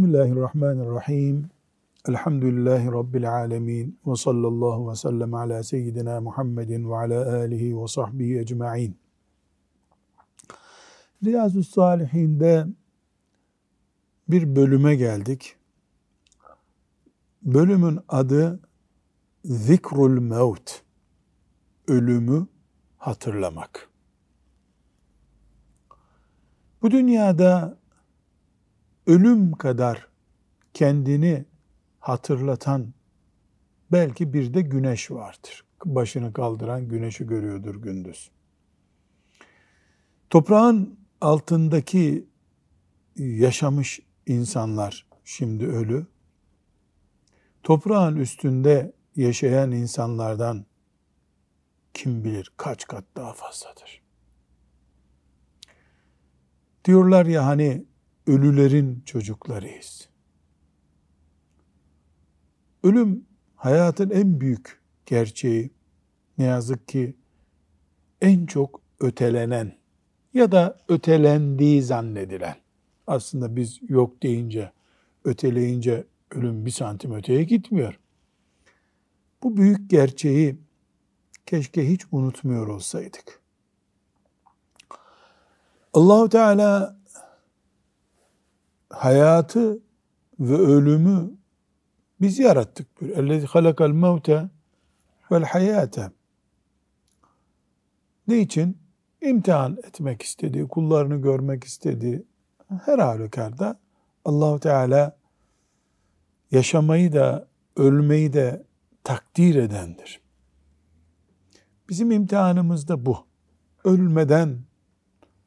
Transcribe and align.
Bismillahirrahmanirrahim. 0.00 1.50
Elhamdülillahi 2.08 2.86
Rabbil 2.86 3.32
alemin. 3.32 3.98
Ve 4.06 4.16
sallallahu 4.16 4.90
ve 4.90 4.96
sellem 4.96 5.34
ala 5.34 5.62
seyyidina 5.62 6.20
Muhammedin 6.20 6.90
ve 6.90 6.96
ala 6.96 7.36
alihi 7.36 7.82
ve 7.82 7.86
sahbihi 7.86 8.38
ecma'in. 8.38 8.96
Riyazu 11.24 11.64
Salihin'de 11.64 12.66
bir 14.28 14.56
bölüme 14.56 14.96
geldik. 14.96 15.56
Bölümün 17.42 17.98
adı 18.08 18.60
Zikrul 19.44 20.20
Mevt. 20.20 20.82
Ölümü 21.88 22.46
hatırlamak. 22.98 23.88
Bu 26.82 26.90
dünyada 26.90 27.79
ölüm 29.10 29.52
kadar 29.52 30.08
kendini 30.74 31.44
hatırlatan 32.00 32.94
belki 33.92 34.32
bir 34.32 34.54
de 34.54 34.60
güneş 34.60 35.10
vardır. 35.10 35.64
Başını 35.84 36.32
kaldıran 36.32 36.88
güneşi 36.88 37.26
görüyordur 37.26 37.74
gündüz. 37.74 38.30
Toprağın 40.30 40.98
altındaki 41.20 42.26
yaşamış 43.16 44.00
insanlar 44.26 45.06
şimdi 45.24 45.66
ölü. 45.66 46.06
Toprağın 47.62 48.16
üstünde 48.16 48.92
yaşayan 49.16 49.70
insanlardan 49.70 50.66
kim 51.94 52.24
bilir 52.24 52.52
kaç 52.56 52.86
kat 52.86 53.04
daha 53.16 53.32
fazladır. 53.32 54.02
Diyorlar 56.84 57.26
ya 57.26 57.46
hani 57.46 57.89
ölülerin 58.26 59.02
çocuklarıyız. 59.06 60.08
Ölüm 62.82 63.24
hayatın 63.56 64.10
en 64.10 64.40
büyük 64.40 64.80
gerçeği. 65.06 65.70
Ne 66.38 66.44
yazık 66.44 66.88
ki 66.88 67.16
en 68.20 68.46
çok 68.46 68.80
ötelenen 69.00 69.76
ya 70.34 70.52
da 70.52 70.78
ötelendiği 70.88 71.82
zannedilen. 71.82 72.56
Aslında 73.06 73.56
biz 73.56 73.80
yok 73.88 74.22
deyince, 74.22 74.72
öteleyince 75.24 76.04
ölüm 76.30 76.66
bir 76.66 76.70
santim 76.70 77.14
öteye 77.14 77.44
gitmiyor. 77.44 77.98
Bu 79.42 79.56
büyük 79.56 79.90
gerçeği 79.90 80.56
keşke 81.46 81.90
hiç 81.90 82.06
unutmuyor 82.12 82.66
olsaydık. 82.66 83.40
Allahu 85.92 86.28
Teala 86.28 86.99
hayatı 88.90 89.78
ve 90.40 90.54
ölümü 90.54 91.30
biz 92.20 92.38
yarattık. 92.38 92.86
Ellezî 93.02 93.46
halakal 93.46 93.90
mevte 93.90 94.48
vel 95.32 95.44
hayate. 95.44 96.10
Ne 98.28 98.38
için? 98.38 98.78
İmtihan 99.22 99.76
etmek 99.76 100.22
istedi, 100.22 100.68
kullarını 100.68 101.16
görmek 101.16 101.64
istedi. 101.64 102.24
Her 102.84 102.98
halükarda 102.98 103.78
Allahu 104.24 104.60
Teala 104.60 105.16
yaşamayı 106.50 107.12
da 107.12 107.48
ölmeyi 107.76 108.32
de 108.32 108.62
takdir 109.04 109.54
edendir. 109.54 110.20
Bizim 111.88 112.10
imtihanımız 112.10 112.88
da 112.88 113.06
bu. 113.06 113.26
Ölmeden 113.84 114.58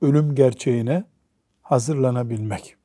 ölüm 0.01 0.35
gerçeğine 0.35 1.03
hazırlanabilmek. 1.61 2.77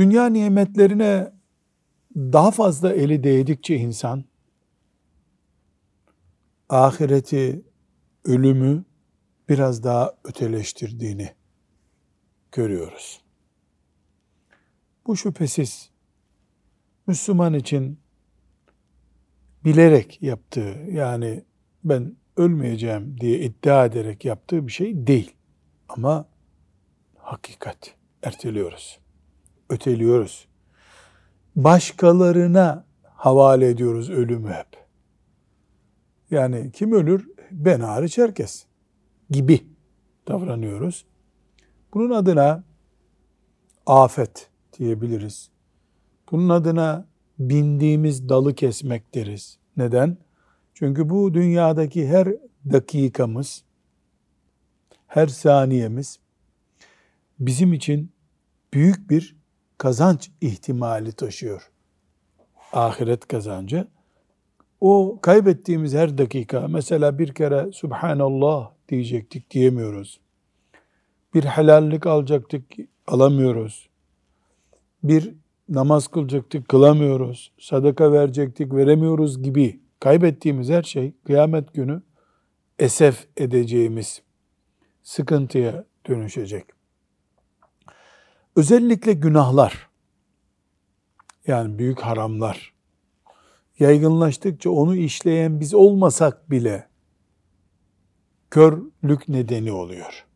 Dünya 0.00 0.26
nimetlerine 0.26 1.32
daha 2.16 2.50
fazla 2.50 2.92
eli 2.92 3.24
değdikçe 3.24 3.76
insan 3.76 4.24
ahireti, 6.68 7.62
ölümü 8.24 8.84
biraz 9.48 9.84
daha 9.84 10.14
öteleştirdiğini 10.24 11.30
görüyoruz. 12.52 13.20
Bu 15.06 15.16
şüphesiz 15.16 15.90
Müslüman 17.06 17.54
için 17.54 17.98
bilerek 19.64 20.22
yaptığı 20.22 20.86
yani 20.90 21.44
ben 21.84 22.16
ölmeyeceğim 22.36 23.20
diye 23.20 23.38
iddia 23.40 23.84
ederek 23.86 24.24
yaptığı 24.24 24.66
bir 24.66 24.72
şey 24.72 25.06
değil. 25.06 25.32
Ama 25.88 26.28
hakikat 27.18 27.94
erteliyoruz 28.22 28.99
öteliyoruz. 29.70 30.48
Başkalarına 31.56 32.84
havale 33.02 33.68
ediyoruz 33.68 34.10
ölümü 34.10 34.50
hep. 34.50 34.66
Yani 36.30 36.70
kim 36.72 36.92
ölür? 36.92 37.28
Ben 37.50 37.80
hariç 37.80 38.18
herkes 38.18 38.66
gibi 39.30 39.66
davranıyoruz. 40.28 41.04
Bunun 41.94 42.10
adına 42.10 42.64
afet 43.86 44.48
diyebiliriz. 44.78 45.50
Bunun 46.30 46.48
adına 46.48 47.06
bindiğimiz 47.38 48.28
dalı 48.28 48.54
kesmek 48.54 49.14
deriz. 49.14 49.58
Neden? 49.76 50.16
Çünkü 50.74 51.08
bu 51.08 51.34
dünyadaki 51.34 52.08
her 52.08 52.28
dakikamız, 52.72 53.64
her 55.06 55.26
saniyemiz 55.26 56.18
bizim 57.38 57.72
için 57.72 58.12
büyük 58.74 59.10
bir 59.10 59.39
kazanç 59.80 60.30
ihtimali 60.40 61.12
taşıyor. 61.12 61.70
Ahiret 62.72 63.28
kazancı. 63.28 63.86
O 64.80 65.18
kaybettiğimiz 65.22 65.94
her 65.94 66.18
dakika 66.18 66.68
mesela 66.68 67.18
bir 67.18 67.34
kere 67.34 67.72
Subhanallah 67.72 68.72
diyecektik 68.88 69.50
diyemiyoruz. 69.50 70.20
Bir 71.34 71.44
helallik 71.44 72.06
alacaktık 72.06 72.64
alamıyoruz. 73.06 73.88
Bir 75.04 75.34
namaz 75.68 76.08
kılacaktık 76.08 76.68
kılamıyoruz. 76.68 77.52
Sadaka 77.58 78.12
verecektik 78.12 78.74
veremiyoruz 78.74 79.42
gibi 79.42 79.80
kaybettiğimiz 80.00 80.68
her 80.68 80.82
şey 80.82 81.12
kıyamet 81.24 81.74
günü 81.74 82.02
esef 82.78 83.26
edeceğimiz 83.36 84.22
sıkıntıya 85.02 85.84
dönüşecek. 86.08 86.79
Özellikle 88.56 89.12
günahlar, 89.12 89.90
yani 91.46 91.78
büyük 91.78 92.00
haramlar, 92.00 92.74
yaygınlaştıkça 93.78 94.70
onu 94.70 94.96
işleyen 94.96 95.60
biz 95.60 95.74
olmasak 95.74 96.50
bile 96.50 96.88
körlük 98.50 99.28
nedeni 99.28 99.72
oluyor. 99.72 100.26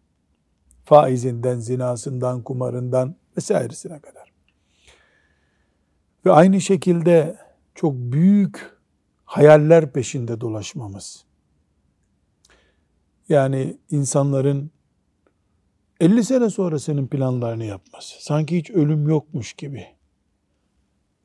Faizinden, 0.85 1.59
zinasından, 1.59 2.43
kumarından 2.43 3.17
vesairesine 3.37 4.01
kadar. 4.01 4.33
Ve 6.27 6.33
aynı 6.33 6.61
şekilde 6.61 7.39
çok 7.75 7.95
büyük 7.95 8.77
hayaller 9.25 9.93
peşinde 9.93 10.41
dolaşmamız. 10.41 11.25
Yani 13.29 13.79
insanların 13.91 14.71
50 16.01 16.25
sene 16.25 16.51
sonra 16.51 16.79
senin 16.79 17.07
planlarını 17.07 17.65
yapması. 17.65 18.25
Sanki 18.25 18.59
hiç 18.59 18.71
ölüm 18.71 19.09
yokmuş 19.09 19.53
gibi. 19.53 19.87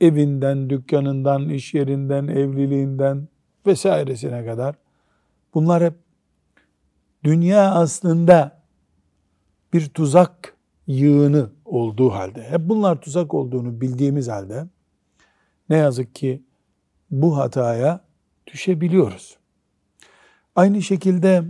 Evinden, 0.01 0.69
dükkanından, 0.69 1.49
iş 1.49 1.73
yerinden, 1.73 2.27
evliliğinden 2.27 3.27
vesairesine 3.67 4.45
kadar. 4.45 4.75
Bunlar 5.53 5.83
hep 5.83 5.93
dünya 7.23 7.71
aslında 7.71 8.61
bir 9.73 9.89
tuzak 9.89 10.57
yığını 10.87 11.49
olduğu 11.65 12.09
halde, 12.09 12.43
hep 12.43 12.61
bunlar 12.61 13.01
tuzak 13.01 13.33
olduğunu 13.33 13.81
bildiğimiz 13.81 14.27
halde 14.27 14.65
ne 15.69 15.77
yazık 15.77 16.15
ki 16.15 16.43
bu 17.11 17.37
hataya 17.37 18.01
düşebiliyoruz. 18.47 19.37
Aynı 20.55 20.81
şekilde 20.81 21.43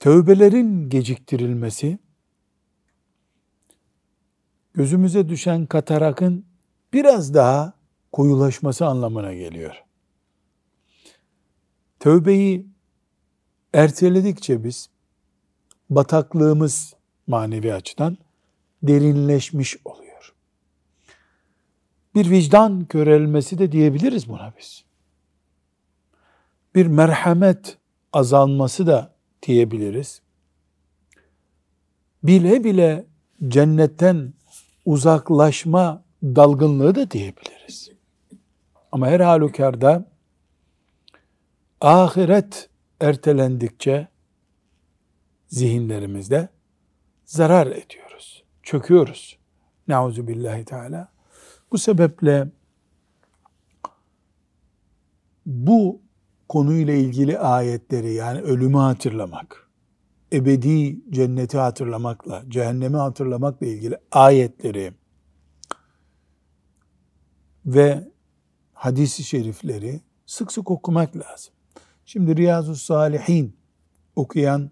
tövbelerin 0.00 0.88
geciktirilmesi, 0.88 1.98
gözümüze 4.74 5.28
düşen 5.28 5.66
katarakın 5.66 6.46
biraz 6.92 7.34
daha 7.34 7.72
koyulaşması 8.12 8.86
anlamına 8.86 9.34
geliyor. 9.34 9.84
Tövbeyi 12.00 12.66
erteledikçe 13.72 14.64
biz 14.64 14.90
bataklığımız 15.90 16.94
manevi 17.26 17.74
açıdan 17.74 18.18
derinleşmiş 18.82 19.76
oluyor. 19.84 20.34
Bir 22.14 22.30
vicdan 22.30 22.84
körelmesi 22.84 23.58
de 23.58 23.72
diyebiliriz 23.72 24.28
buna 24.28 24.52
biz. 24.58 24.84
Bir 26.74 26.86
merhamet 26.86 27.78
azalması 28.12 28.86
da 28.86 29.09
diyebiliriz. 29.42 30.22
bile 32.22 32.64
bile 32.64 33.04
cennetten 33.48 34.32
uzaklaşma 34.84 36.02
dalgınlığı 36.22 36.94
da 36.94 37.10
diyebiliriz. 37.10 37.90
Ama 38.92 39.06
her 39.06 39.20
halükarda 39.20 40.06
ahiret 41.80 42.68
ertelendikçe 43.00 44.08
zihinlerimizde 45.48 46.48
zarar 47.24 47.66
ediyoruz. 47.66 48.44
Çöküyoruz. 48.62 49.38
Nauzu 49.88 50.28
billahi 50.28 50.64
teala. 50.64 51.08
Bu 51.72 51.78
sebeple 51.78 52.48
bu 55.46 56.00
konuyla 56.50 56.94
ilgili 56.94 57.38
ayetleri 57.38 58.12
yani 58.12 58.40
ölümü 58.40 58.76
hatırlamak, 58.76 59.70
ebedi 60.32 61.00
cenneti 61.10 61.58
hatırlamakla, 61.58 62.42
cehennemi 62.48 62.96
hatırlamakla 62.96 63.66
ilgili 63.66 63.98
ayetleri 64.12 64.92
ve 67.66 68.08
hadisi 68.72 69.24
şerifleri 69.24 70.00
sık 70.26 70.52
sık 70.52 70.70
okumak 70.70 71.16
lazım. 71.16 71.54
Şimdi 72.04 72.36
Riyazu 72.36 72.76
Salihin 72.76 73.56
okuyan, 74.16 74.70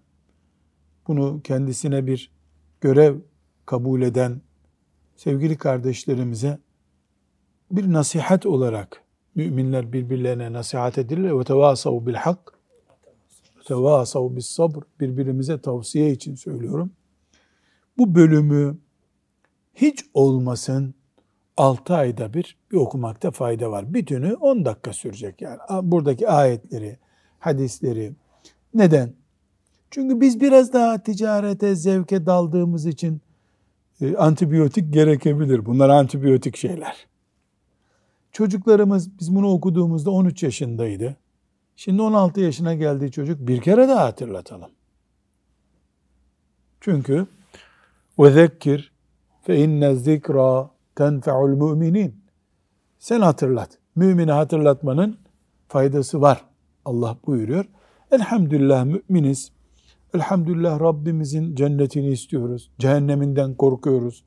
bunu 1.07 1.41
kendisine 1.43 2.07
bir 2.07 2.31
görev 2.81 3.19
kabul 3.65 4.01
eden 4.01 4.41
sevgili 5.15 5.57
kardeşlerimize 5.57 6.59
bir 7.71 7.93
nasihat 7.93 8.45
olarak 8.45 9.03
müminler 9.39 9.93
birbirlerine 9.93 10.53
nasihat 10.53 10.97
edirler 10.97 11.39
ve 11.39 11.43
tevasav 11.43 12.05
bil 12.05 12.13
hak 12.13 12.53
tevasav 13.67 14.35
bis 14.35 14.47
sabr 14.47 14.83
birbirimize 14.99 15.61
tavsiye 15.61 16.11
için 16.11 16.35
söylüyorum. 16.35 16.91
Bu 17.97 18.15
bölümü 18.15 18.77
hiç 19.75 20.05
olmasın 20.13 20.93
6 21.57 21.95
ayda 21.95 22.33
bir 22.33 22.57
bir 22.71 22.77
okumakta 22.77 23.31
fayda 23.31 23.71
var. 23.71 23.93
Bütünü 23.93 24.33
10 24.33 24.65
dakika 24.65 24.93
sürecek 24.93 25.41
yani. 25.41 25.57
Buradaki 25.83 26.29
ayetleri, 26.29 26.97
hadisleri. 27.39 28.13
Neden? 28.73 29.13
Çünkü 29.91 30.21
biz 30.21 30.41
biraz 30.41 30.73
daha 30.73 31.03
ticarete, 31.03 31.75
zevke 31.75 32.25
daldığımız 32.25 32.85
için 32.85 33.21
e, 34.01 34.15
antibiyotik 34.15 34.93
gerekebilir. 34.93 35.65
Bunlar 35.65 35.89
antibiyotik 35.89 36.57
şeyler. 36.57 37.08
Çocuklarımız 38.31 39.19
biz 39.19 39.35
bunu 39.35 39.51
okuduğumuzda 39.51 40.11
13 40.11 40.43
yaşındaydı. 40.43 41.17
Şimdi 41.75 42.01
16 42.01 42.41
yaşına 42.41 42.73
geldiği 42.73 43.11
çocuk 43.11 43.47
bir 43.47 43.61
kere 43.61 43.87
daha 43.87 44.05
hatırlatalım. 44.05 44.69
Çünkü 46.81 47.27
fe 49.41 49.57
inne 49.57 49.95
zikra 49.95 50.69
tenfe'ul 50.95 51.49
müminin. 51.49 52.15
Sen 52.99 53.21
hatırlat. 53.21 53.77
Mümini 53.95 54.31
hatırlatmanın 54.31 55.17
faydası 55.67 56.21
var. 56.21 56.45
Allah 56.85 57.17
buyuruyor. 57.25 57.65
Elhamdülillah 58.11 58.85
müminiz. 58.85 59.51
Elhamdülillah 60.13 60.79
Rabbimizin 60.79 61.55
cennetini 61.55 62.07
istiyoruz. 62.07 62.71
Cehenneminden 62.79 63.55
korkuyoruz. 63.55 64.23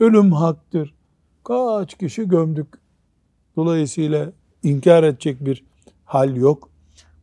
Ölüm 0.00 0.32
haktır. 0.32 0.94
Kaç 1.44 1.98
kişi 1.98 2.28
gömdük. 2.28 2.85
Dolayısıyla 3.56 4.32
inkar 4.62 5.02
edecek 5.02 5.44
bir 5.44 5.64
hal 6.04 6.36
yok. 6.36 6.70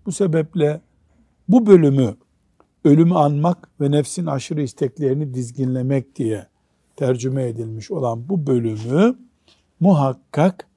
Bu 0.06 0.12
sebeple 0.12 0.82
bu 1.48 1.66
bölümü 1.66 2.16
ölümü 2.84 3.16
anmak 3.16 3.70
ve 3.82 3.92
nefsin 3.92 4.26
aşırı 4.26 4.62
isteklerini 4.62 5.34
dizginlemek 5.34 6.16
diye 6.16 6.48
tercüme 6.96 7.48
edilmiş 7.48 7.92
olan 7.92 8.30
bu 8.30 8.48
bölümü 8.48 9.16
muhakkak 9.80 10.68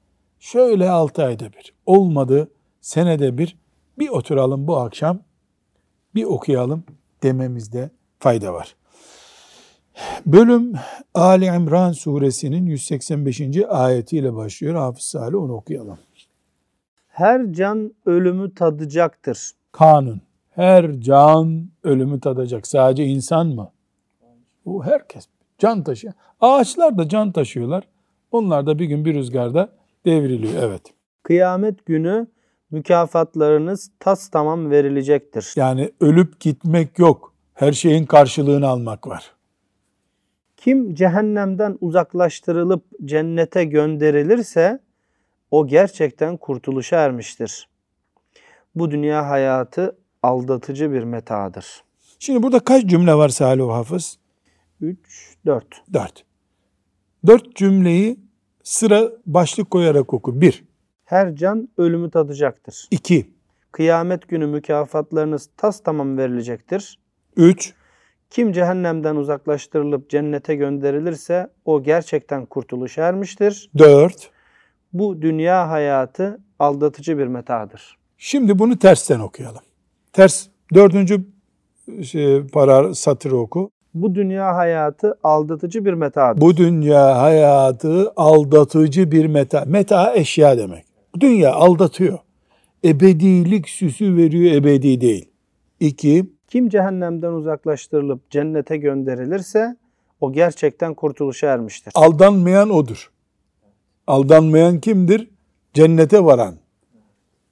şöyle 0.40 0.90
altı 0.90 1.24
ayda 1.24 1.52
bir 1.52 1.74
olmadı 1.86 2.50
senede 2.80 3.38
bir 3.38 3.56
bir 3.98 4.08
oturalım 4.08 4.66
bu 4.66 4.76
akşam 4.76 5.18
bir 6.14 6.24
okuyalım 6.24 6.84
dememizde 7.22 7.90
fayda 8.18 8.54
var. 8.54 8.76
Bölüm 10.26 10.72
Ali 11.14 11.44
İmran 11.44 11.92
suresinin 11.92 12.66
185. 12.66 13.40
ayetiyle 13.68 14.34
başlıyor. 14.34 14.74
Hafız 14.74 15.04
Salih 15.04 15.38
onu 15.38 15.52
okuyalım. 15.52 15.98
Her 17.08 17.52
can 17.52 17.94
ölümü 18.06 18.54
tadacaktır. 18.54 19.50
Kanun. 19.72 20.20
Her 20.50 21.00
can 21.00 21.68
ölümü 21.84 22.20
tadacak. 22.20 22.66
Sadece 22.66 23.04
insan 23.04 23.46
mı? 23.46 23.70
Bu 24.64 24.84
herkes. 24.84 25.26
Can 25.58 25.84
taşıyor. 25.84 26.14
Ağaçlar 26.40 26.98
da 26.98 27.08
can 27.08 27.32
taşıyorlar. 27.32 27.84
Onlar 28.30 28.66
da 28.66 28.78
bir 28.78 28.84
gün 28.84 29.04
bir 29.04 29.14
rüzgarda 29.14 29.68
devriliyor. 30.06 30.62
Evet. 30.62 30.82
Kıyamet 31.22 31.86
günü 31.86 32.26
mükafatlarınız 32.70 33.90
tas 34.00 34.28
tamam 34.28 34.70
verilecektir. 34.70 35.52
Yani 35.56 35.90
ölüp 36.00 36.40
gitmek 36.40 36.98
yok. 36.98 37.32
Her 37.54 37.72
şeyin 37.72 38.06
karşılığını 38.06 38.68
almak 38.68 39.08
var. 39.08 39.35
Kim 40.56 40.94
cehennemden 40.94 41.78
uzaklaştırılıp 41.80 42.84
cennete 43.04 43.64
gönderilirse 43.64 44.80
o 45.50 45.66
gerçekten 45.66 46.36
kurtuluşa 46.36 46.96
ermiştir. 46.96 47.68
Bu 48.74 48.90
dünya 48.90 49.28
hayatı 49.28 49.96
aldatıcı 50.22 50.92
bir 50.92 51.02
metadır. 51.02 51.84
Şimdi 52.18 52.42
burada 52.42 52.60
kaç 52.60 52.86
cümle 52.86 53.14
var 53.14 53.28
Salih 53.28 53.64
Hafız? 53.64 54.18
3, 54.80 55.36
4. 55.46 55.82
4. 55.92 56.24
4 57.26 57.56
cümleyi 57.56 58.20
sıra 58.62 59.10
başlık 59.26 59.70
koyarak 59.70 60.14
oku. 60.14 60.40
1. 60.40 60.64
Her 61.04 61.36
can 61.36 61.68
ölümü 61.78 62.10
tadacaktır. 62.10 62.88
2. 62.90 63.30
Kıyamet 63.72 64.28
günü 64.28 64.46
mükafatlarınız 64.46 65.48
tas 65.56 65.82
tamam 65.82 66.18
verilecektir. 66.18 66.98
3. 67.36 67.74
Kim 68.30 68.52
cehennemden 68.52 69.16
uzaklaştırılıp 69.16 70.10
cennete 70.10 70.54
gönderilirse 70.54 71.50
o 71.64 71.82
gerçekten 71.82 72.46
kurtuluş 72.46 72.98
ermiştir. 72.98 73.70
4. 73.78 74.30
Bu 74.92 75.22
dünya 75.22 75.70
hayatı 75.70 76.40
aldatıcı 76.58 77.18
bir 77.18 77.26
metadır. 77.26 77.98
Şimdi 78.18 78.58
bunu 78.58 78.78
tersten 78.78 79.20
okuyalım. 79.20 79.62
Ters 80.12 80.46
dördüncü 80.74 81.24
şey, 82.02 82.46
para 82.46 82.94
satırı 82.94 83.36
oku. 83.36 83.70
Bu 83.94 84.14
dünya 84.14 84.56
hayatı 84.56 85.18
aldatıcı 85.22 85.84
bir 85.84 85.92
metadır. 85.92 86.40
Bu 86.40 86.56
dünya 86.56 87.18
hayatı 87.18 88.12
aldatıcı 88.16 89.12
bir 89.12 89.26
meta. 89.26 89.64
Meta 89.66 90.14
eşya 90.14 90.58
demek. 90.58 90.84
Dünya 91.20 91.52
aldatıyor. 91.52 92.18
Ebedilik 92.84 93.68
süsü 93.68 94.16
veriyor, 94.16 94.54
ebedi 94.54 95.00
değil. 95.00 95.28
İki, 95.80 96.35
kim 96.56 96.68
cehennemden 96.68 97.32
uzaklaştırılıp 97.32 98.30
cennete 98.30 98.76
gönderilirse 98.76 99.76
o 100.20 100.32
gerçekten 100.32 100.94
kurtuluşa 100.94 101.46
ermiştir. 101.46 101.92
Aldanmayan 101.94 102.70
odur. 102.70 103.10
Aldanmayan 104.06 104.80
kimdir? 104.80 105.30
Cennete 105.74 106.24
varan. 106.24 106.54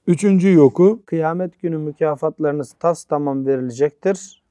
Üçüncü 0.06 0.52
yoku. 0.52 1.02
Kıyamet 1.06 1.62
günü 1.62 1.78
mükafatlarınız 1.78 2.73
tas 2.73 3.04
tamam 3.04 3.46
verilecektir. 3.46 4.42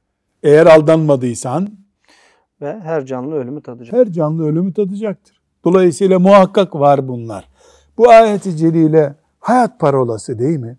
Eğer 0.43 0.65
aldanmadıysan 0.65 1.69
ve 2.62 2.79
her 2.79 3.05
canlı 3.05 3.36
ölümü 3.36 3.62
tadacak. 3.62 3.93
Her 3.93 4.12
canlı 4.12 4.45
ölümü 4.45 4.74
tadacaktır. 4.74 5.41
Dolayısıyla 5.63 6.19
muhakkak 6.19 6.75
var 6.75 7.07
bunlar. 7.07 7.50
Bu 7.98 8.10
ayeti 8.10 8.57
celile 8.57 9.15
hayat 9.39 9.79
parolası 9.79 10.39
değil 10.39 10.60
mi? 10.60 10.77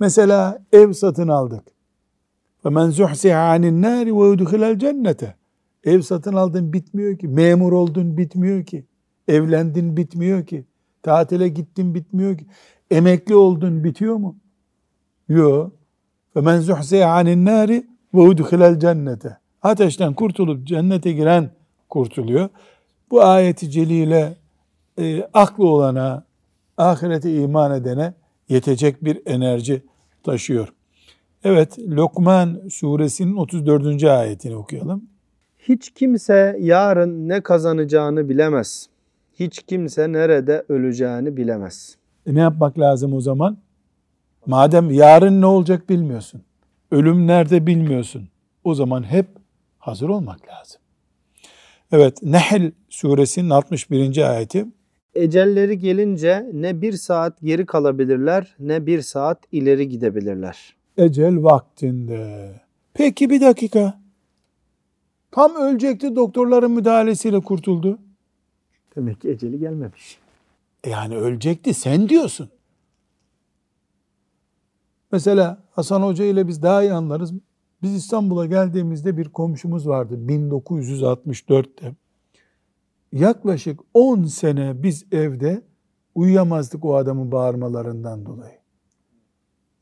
Mesela 0.00 0.62
ev 0.72 0.92
satın 0.92 1.28
aldık. 1.28 1.77
Ve 2.64 2.70
men 2.70 2.90
zuhsiha 2.90 3.50
anin 3.50 3.82
nari 3.82 4.14
ve 4.14 4.18
udhilel 4.18 4.78
cennete. 4.78 5.34
Ev 5.84 6.00
satın 6.00 6.32
aldın 6.32 6.72
bitmiyor 6.72 7.18
ki. 7.18 7.28
Memur 7.28 7.72
oldun 7.72 8.16
bitmiyor 8.16 8.64
ki. 8.64 8.86
Evlendin 9.28 9.96
bitmiyor 9.96 10.46
ki. 10.46 10.64
Tatile 11.02 11.48
gittin 11.48 11.94
bitmiyor 11.94 12.38
ki. 12.38 12.46
Emekli 12.90 13.34
oldun 13.34 13.84
bitiyor 13.84 14.16
mu? 14.16 14.36
Yok. 15.28 15.72
Ve 16.36 16.40
men 16.40 16.60
zuhsiha 16.60 17.12
anin 17.12 17.44
nari 17.44 17.86
ve 18.14 18.20
udhilel 18.20 18.80
cennete. 18.80 19.38
Ateşten 19.62 20.14
kurtulup 20.14 20.66
cennete 20.66 21.12
giren 21.12 21.50
kurtuluyor. 21.88 22.48
Bu 23.10 23.22
ayeti 23.22 23.70
celile 23.70 24.36
e, 24.98 25.22
aklı 25.34 25.68
olana, 25.68 26.24
ahirete 26.76 27.34
iman 27.34 27.80
edene 27.80 28.14
yetecek 28.48 29.04
bir 29.04 29.22
enerji 29.26 29.82
taşıyor. 30.22 30.72
Evet, 31.44 31.78
Lokman 31.78 32.60
suresinin 32.70 33.36
34. 33.36 34.04
ayetini 34.04 34.56
okuyalım. 34.56 35.04
Hiç 35.58 35.90
kimse 35.90 36.56
yarın 36.60 37.28
ne 37.28 37.40
kazanacağını 37.40 38.28
bilemez. 38.28 38.88
Hiç 39.34 39.62
kimse 39.62 40.12
nerede 40.12 40.64
öleceğini 40.68 41.36
bilemez. 41.36 41.96
E 42.26 42.34
ne 42.34 42.40
yapmak 42.40 42.78
lazım 42.78 43.12
o 43.12 43.20
zaman? 43.20 43.58
Madem 44.46 44.90
yarın 44.90 45.40
ne 45.40 45.46
olacak 45.46 45.88
bilmiyorsun. 45.88 46.42
Ölüm 46.90 47.26
nerede 47.26 47.66
bilmiyorsun. 47.66 48.28
O 48.64 48.74
zaman 48.74 49.02
hep 49.02 49.26
hazır 49.78 50.08
olmak 50.08 50.48
lazım. 50.48 50.80
Evet 51.92 52.22
Nehl 52.22 52.70
suresinin 52.88 53.50
61. 53.50 54.30
ayeti. 54.30 54.66
Ecelleri 55.14 55.78
gelince 55.78 56.46
ne 56.52 56.82
bir 56.82 56.92
saat 56.92 57.40
geri 57.40 57.66
kalabilirler 57.66 58.56
ne 58.58 58.86
bir 58.86 59.00
saat 59.00 59.38
ileri 59.52 59.88
gidebilirler. 59.88 60.77
Ecel 60.98 61.42
vaktinde. 61.42 62.52
Peki 62.94 63.30
bir 63.30 63.40
dakika. 63.40 64.00
Tam 65.30 65.56
ölecekti 65.56 66.16
doktorların 66.16 66.70
müdahalesiyle 66.70 67.40
kurtuldu. 67.40 67.98
Demek 68.96 69.20
ki 69.20 69.30
eceli 69.30 69.58
gelmemiş. 69.58 70.18
Yani 70.86 71.16
ölecekti 71.16 71.74
sen 71.74 72.08
diyorsun. 72.08 72.48
Mesela 75.12 75.62
Hasan 75.70 76.02
Hoca 76.02 76.24
ile 76.24 76.48
biz 76.48 76.62
daha 76.62 76.82
iyi 76.82 76.92
anlarız. 76.92 77.32
Biz 77.82 77.94
İstanbul'a 77.94 78.46
geldiğimizde 78.46 79.16
bir 79.16 79.28
komşumuz 79.28 79.88
vardı 79.88 80.14
1964'te. 80.28 81.94
Yaklaşık 83.12 83.80
10 83.94 84.24
sene 84.24 84.82
biz 84.82 85.06
evde 85.12 85.62
uyuyamazdık 86.14 86.84
o 86.84 86.96
adamın 86.96 87.32
bağırmalarından 87.32 88.26
dolayı. 88.26 88.58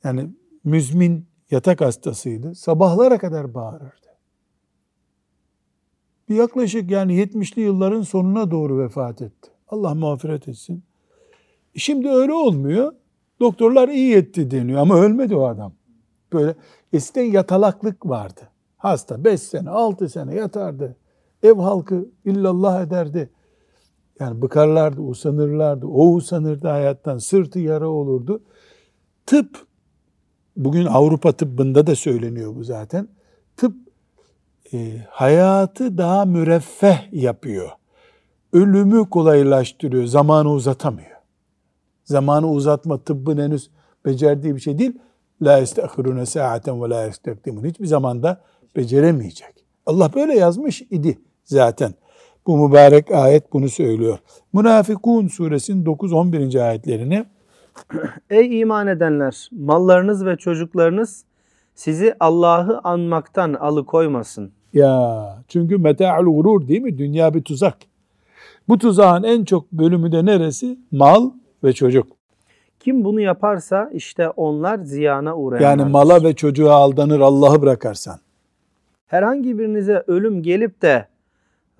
Yani 0.04 0.30
müzmin 0.66 1.26
yatak 1.50 1.80
hastasıydı. 1.80 2.54
Sabahlara 2.54 3.18
kadar 3.18 3.54
bağırırdı. 3.54 4.06
Bir 6.28 6.34
yaklaşık 6.34 6.90
yani 6.90 7.20
70'li 7.20 7.62
yılların 7.62 8.02
sonuna 8.02 8.50
doğru 8.50 8.78
vefat 8.78 9.22
etti. 9.22 9.50
Allah 9.68 9.94
mağfiret 9.94 10.48
etsin. 10.48 10.82
Şimdi 11.74 12.08
öyle 12.08 12.32
olmuyor. 12.32 12.92
Doktorlar 13.40 13.88
iyi 13.88 14.16
etti 14.16 14.50
deniyor 14.50 14.80
ama 14.80 15.00
ölmedi 15.00 15.36
o 15.36 15.44
adam. 15.44 15.72
Böyle 16.32 16.54
eskiden 16.92 17.24
yatalaklık 17.24 18.06
vardı. 18.06 18.40
Hasta 18.76 19.24
5 19.24 19.40
sene 19.40 19.70
6 19.70 20.08
sene 20.08 20.34
yatardı. 20.34 20.96
Ev 21.42 21.54
halkı 21.58 22.08
illallah 22.24 22.82
ederdi. 22.82 23.30
Yani 24.20 24.42
bıkarlardı, 24.42 25.00
usanırlardı. 25.00 25.86
O 25.86 26.08
usanırdı 26.08 26.68
hayattan. 26.68 27.18
Sırtı 27.18 27.58
yara 27.58 27.88
olurdu. 27.88 28.42
Tıp, 29.26 29.65
bugün 30.56 30.86
Avrupa 30.86 31.32
tıbbında 31.32 31.86
da 31.86 31.96
söyleniyor 31.96 32.56
bu 32.56 32.64
zaten. 32.64 33.08
Tıp 33.56 33.76
e, 34.72 34.98
hayatı 35.08 35.98
daha 35.98 36.24
müreffeh 36.24 37.12
yapıyor. 37.12 37.70
Ölümü 38.52 39.10
kolaylaştırıyor, 39.10 40.04
zamanı 40.04 40.50
uzatamıyor. 40.50 41.16
Zamanı 42.04 42.50
uzatma 42.50 42.98
tıbbın 42.98 43.38
henüz 43.38 43.70
becerdiği 44.04 44.56
bir 44.56 44.60
şey 44.60 44.78
değil. 44.78 44.98
La 45.42 45.58
estehirune 45.58 46.26
saaten 46.26 46.82
ve 46.82 46.88
la 46.88 47.04
yestekdimun. 47.04 47.64
Hiçbir 47.64 47.86
zamanda 47.86 48.40
beceremeyecek. 48.76 49.64
Allah 49.86 50.10
böyle 50.14 50.34
yazmış 50.34 50.82
idi 50.82 51.18
zaten. 51.44 51.94
Bu 52.46 52.68
mübarek 52.68 53.10
ayet 53.10 53.52
bunu 53.52 53.68
söylüyor. 53.68 54.18
Münafikun 54.52 55.28
suresinin 55.28 55.84
9-11. 55.84 56.62
ayetlerini 56.62 57.26
Ey 58.30 58.60
iman 58.60 58.86
edenler! 58.86 59.48
Mallarınız 59.52 60.26
ve 60.26 60.36
çocuklarınız 60.36 61.24
sizi 61.74 62.14
Allah'ı 62.20 62.80
anmaktan 62.84 63.54
alıkoymasın. 63.54 64.52
Ya 64.72 65.38
çünkü 65.48 65.78
meta'ul 65.78 66.36
gurur 66.36 66.68
değil 66.68 66.82
mi? 66.82 66.98
Dünya 66.98 67.34
bir 67.34 67.42
tuzak. 67.42 67.76
Bu 68.68 68.78
tuzağın 68.78 69.22
en 69.22 69.44
çok 69.44 69.72
bölümü 69.72 70.12
de 70.12 70.24
neresi? 70.24 70.78
Mal 70.90 71.30
ve 71.64 71.72
çocuk. 71.72 72.06
Kim 72.80 73.04
bunu 73.04 73.20
yaparsa 73.20 73.90
işte 73.92 74.28
onlar 74.28 74.78
ziyana 74.78 75.36
uğrayanlar. 75.36 75.78
Yani 75.78 75.90
mala 75.92 76.24
ve 76.24 76.34
çocuğa 76.34 76.74
aldanır 76.74 77.20
Allah'ı 77.20 77.62
bırakarsan. 77.62 78.18
Herhangi 79.06 79.58
birinize 79.58 80.04
ölüm 80.06 80.42
gelip 80.42 80.82
de 80.82 81.08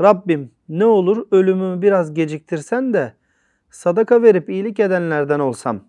Rabbim 0.00 0.50
ne 0.68 0.84
olur 0.84 1.26
ölümümü 1.30 1.82
biraz 1.82 2.14
geciktirsen 2.14 2.92
de 2.92 3.12
sadaka 3.76 4.22
verip 4.22 4.50
iyilik 4.50 4.80
edenlerden 4.80 5.38
olsam 5.38 5.80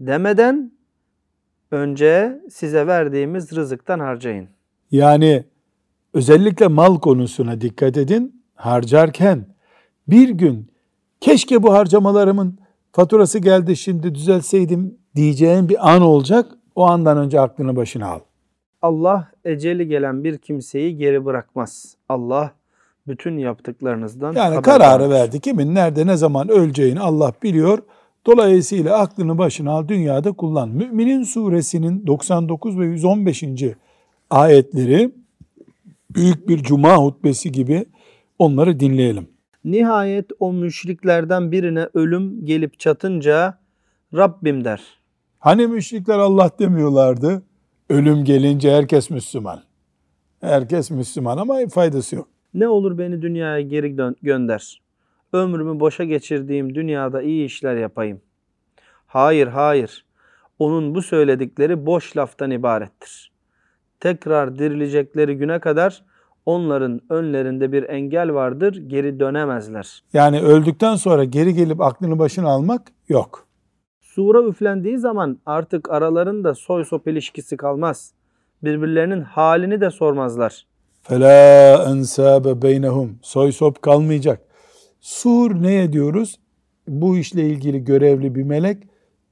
demeden 0.00 0.72
önce 1.70 2.40
size 2.50 2.86
verdiğimiz 2.86 3.52
rızıktan 3.52 4.00
harcayın. 4.00 4.48
Yani 4.90 5.44
özellikle 6.14 6.68
mal 6.68 6.98
konusuna 6.98 7.60
dikkat 7.60 7.96
edin. 7.96 8.42
Harcarken 8.54 9.46
bir 10.08 10.28
gün 10.28 10.70
keşke 11.20 11.62
bu 11.62 11.72
harcamalarımın 11.72 12.58
faturası 12.92 13.38
geldi 13.38 13.76
şimdi 13.76 14.14
düzelseydim 14.14 14.98
diyeceğin 15.14 15.68
bir 15.68 15.94
an 15.94 16.02
olacak. 16.02 16.46
O 16.74 16.86
andan 16.86 17.18
önce 17.18 17.40
aklını 17.40 17.76
başına 17.76 18.06
al. 18.06 18.20
Allah 18.82 19.30
eceli 19.44 19.88
gelen 19.88 20.24
bir 20.24 20.38
kimseyi 20.38 20.96
geri 20.96 21.24
bırakmaz. 21.24 21.96
Allah 22.08 22.52
bütün 23.08 23.38
yaptıklarınızdan 23.38 24.32
Yani 24.32 24.62
kararı 24.62 25.10
verdi. 25.10 25.40
Kimin 25.40 25.74
nerede 25.74 26.06
ne 26.06 26.16
zaman 26.16 26.48
öleceğini 26.48 27.00
Allah 27.00 27.32
biliyor. 27.42 27.78
Dolayısıyla 28.26 28.98
aklını 28.98 29.38
başına 29.38 29.70
al 29.70 29.88
dünyada 29.88 30.32
kullan. 30.32 30.68
Müminin 30.68 31.22
suresinin 31.22 32.06
99 32.06 32.78
ve 32.78 32.86
115. 32.86 33.44
ayetleri 34.30 35.10
büyük 36.10 36.48
bir 36.48 36.62
cuma 36.62 36.96
hutbesi 36.96 37.52
gibi 37.52 37.84
onları 38.38 38.80
dinleyelim. 38.80 39.28
Nihayet 39.64 40.26
o 40.40 40.52
müşriklerden 40.52 41.52
birine 41.52 41.88
ölüm 41.94 42.46
gelip 42.46 42.78
çatınca 42.78 43.58
Rabbim 44.14 44.64
der. 44.64 44.82
Hani 45.38 45.66
müşrikler 45.66 46.18
Allah 46.18 46.50
demiyorlardı? 46.58 47.42
Ölüm 47.90 48.24
gelince 48.24 48.72
herkes 48.72 49.10
Müslüman. 49.10 49.62
Herkes 50.40 50.90
Müslüman 50.90 51.38
ama 51.38 51.58
faydası 51.70 52.16
yok. 52.16 52.28
Ne 52.54 52.68
olur 52.68 52.98
beni 52.98 53.22
dünyaya 53.22 53.60
geri 53.60 53.98
dön- 53.98 54.16
gönder. 54.22 54.82
Ömrümü 55.32 55.80
boşa 55.80 56.04
geçirdiğim 56.04 56.74
dünyada 56.74 57.22
iyi 57.22 57.44
işler 57.46 57.76
yapayım. 57.76 58.20
Hayır, 59.06 59.46
hayır. 59.46 60.04
Onun 60.58 60.94
bu 60.94 61.02
söyledikleri 61.02 61.86
boş 61.86 62.16
laftan 62.16 62.50
ibarettir. 62.50 63.32
Tekrar 64.00 64.58
dirilecekleri 64.58 65.36
güne 65.36 65.58
kadar 65.58 66.04
onların 66.46 67.00
önlerinde 67.10 67.72
bir 67.72 67.82
engel 67.82 68.34
vardır, 68.34 68.76
geri 68.76 69.20
dönemezler. 69.20 70.02
Yani 70.12 70.40
öldükten 70.40 70.94
sonra 70.94 71.24
geri 71.24 71.54
gelip 71.54 71.80
aklını 71.80 72.18
başına 72.18 72.48
almak 72.48 72.82
yok. 73.08 73.46
Sura 74.00 74.42
üflendiği 74.42 74.98
zaman 74.98 75.38
artık 75.46 75.90
aralarında 75.90 76.54
soy 76.54 76.84
sop 76.84 77.06
ilişkisi 77.08 77.56
kalmaz. 77.56 78.12
Birbirlerinin 78.62 79.20
halini 79.20 79.80
de 79.80 79.90
sormazlar. 79.90 80.66
فَلَا 81.07 81.75
اَنْسَابَ 81.91 82.61
بَيْنَهُمْ 82.61 83.09
Soy 83.21 83.51
sop 83.51 83.81
kalmayacak. 83.81 84.41
Sur 85.01 85.63
ne 85.63 85.93
diyoruz? 85.93 86.39
Bu 86.87 87.17
işle 87.17 87.47
ilgili 87.49 87.83
görevli 87.83 88.35
bir 88.35 88.43
melek 88.43 88.77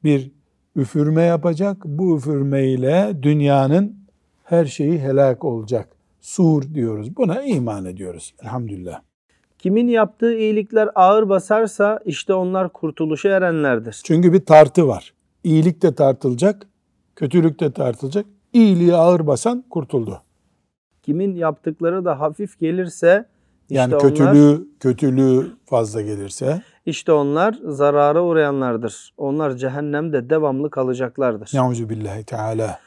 bir 0.03 0.31
üfürme 0.75 1.23
yapacak. 1.23 1.85
Bu 1.85 2.17
üfürmeyle 2.17 3.13
dünyanın 3.21 3.95
her 4.43 4.65
şeyi 4.65 4.99
helak 4.99 5.45
olacak. 5.45 5.89
Sur 6.21 6.73
diyoruz. 6.73 7.17
Buna 7.17 7.43
iman 7.43 7.85
ediyoruz. 7.85 8.33
Elhamdülillah. 8.43 9.01
Kimin 9.59 9.87
yaptığı 9.87 10.37
iyilikler 10.37 10.89
ağır 10.95 11.29
basarsa 11.29 11.99
işte 12.05 12.33
onlar 12.33 12.73
kurtuluşa 12.73 13.29
erenlerdir. 13.29 14.01
Çünkü 14.03 14.33
bir 14.33 14.45
tartı 14.45 14.87
var. 14.87 15.13
İyilik 15.43 15.81
de 15.81 15.95
tartılacak, 15.95 16.67
kötülük 17.15 17.59
de 17.59 17.71
tartılacak. 17.71 18.25
İyiliği 18.53 18.95
ağır 18.95 19.27
basan 19.27 19.63
kurtuldu. 19.69 20.21
Kimin 21.06 21.34
yaptıkları 21.34 22.04
da 22.04 22.20
hafif 22.20 22.60
gelirse 22.60 23.28
işte 23.62 23.74
Yani 23.74 23.96
onlar, 23.96 24.08
kötülüğü 24.08 24.68
kötülüğü 24.80 25.46
fazla 25.66 26.02
gelirse 26.02 26.62
işte 26.86 27.12
onlar 27.12 27.58
zarara 27.64 28.22
uğrayanlardır. 28.22 29.14
Onlar 29.16 29.56
cehennemde 29.56 30.30
devamlı 30.30 30.70
kalacaklardır. 30.70 31.50
Nauzu 31.54 31.88
billahi 31.88 32.24
teala. 32.24 32.78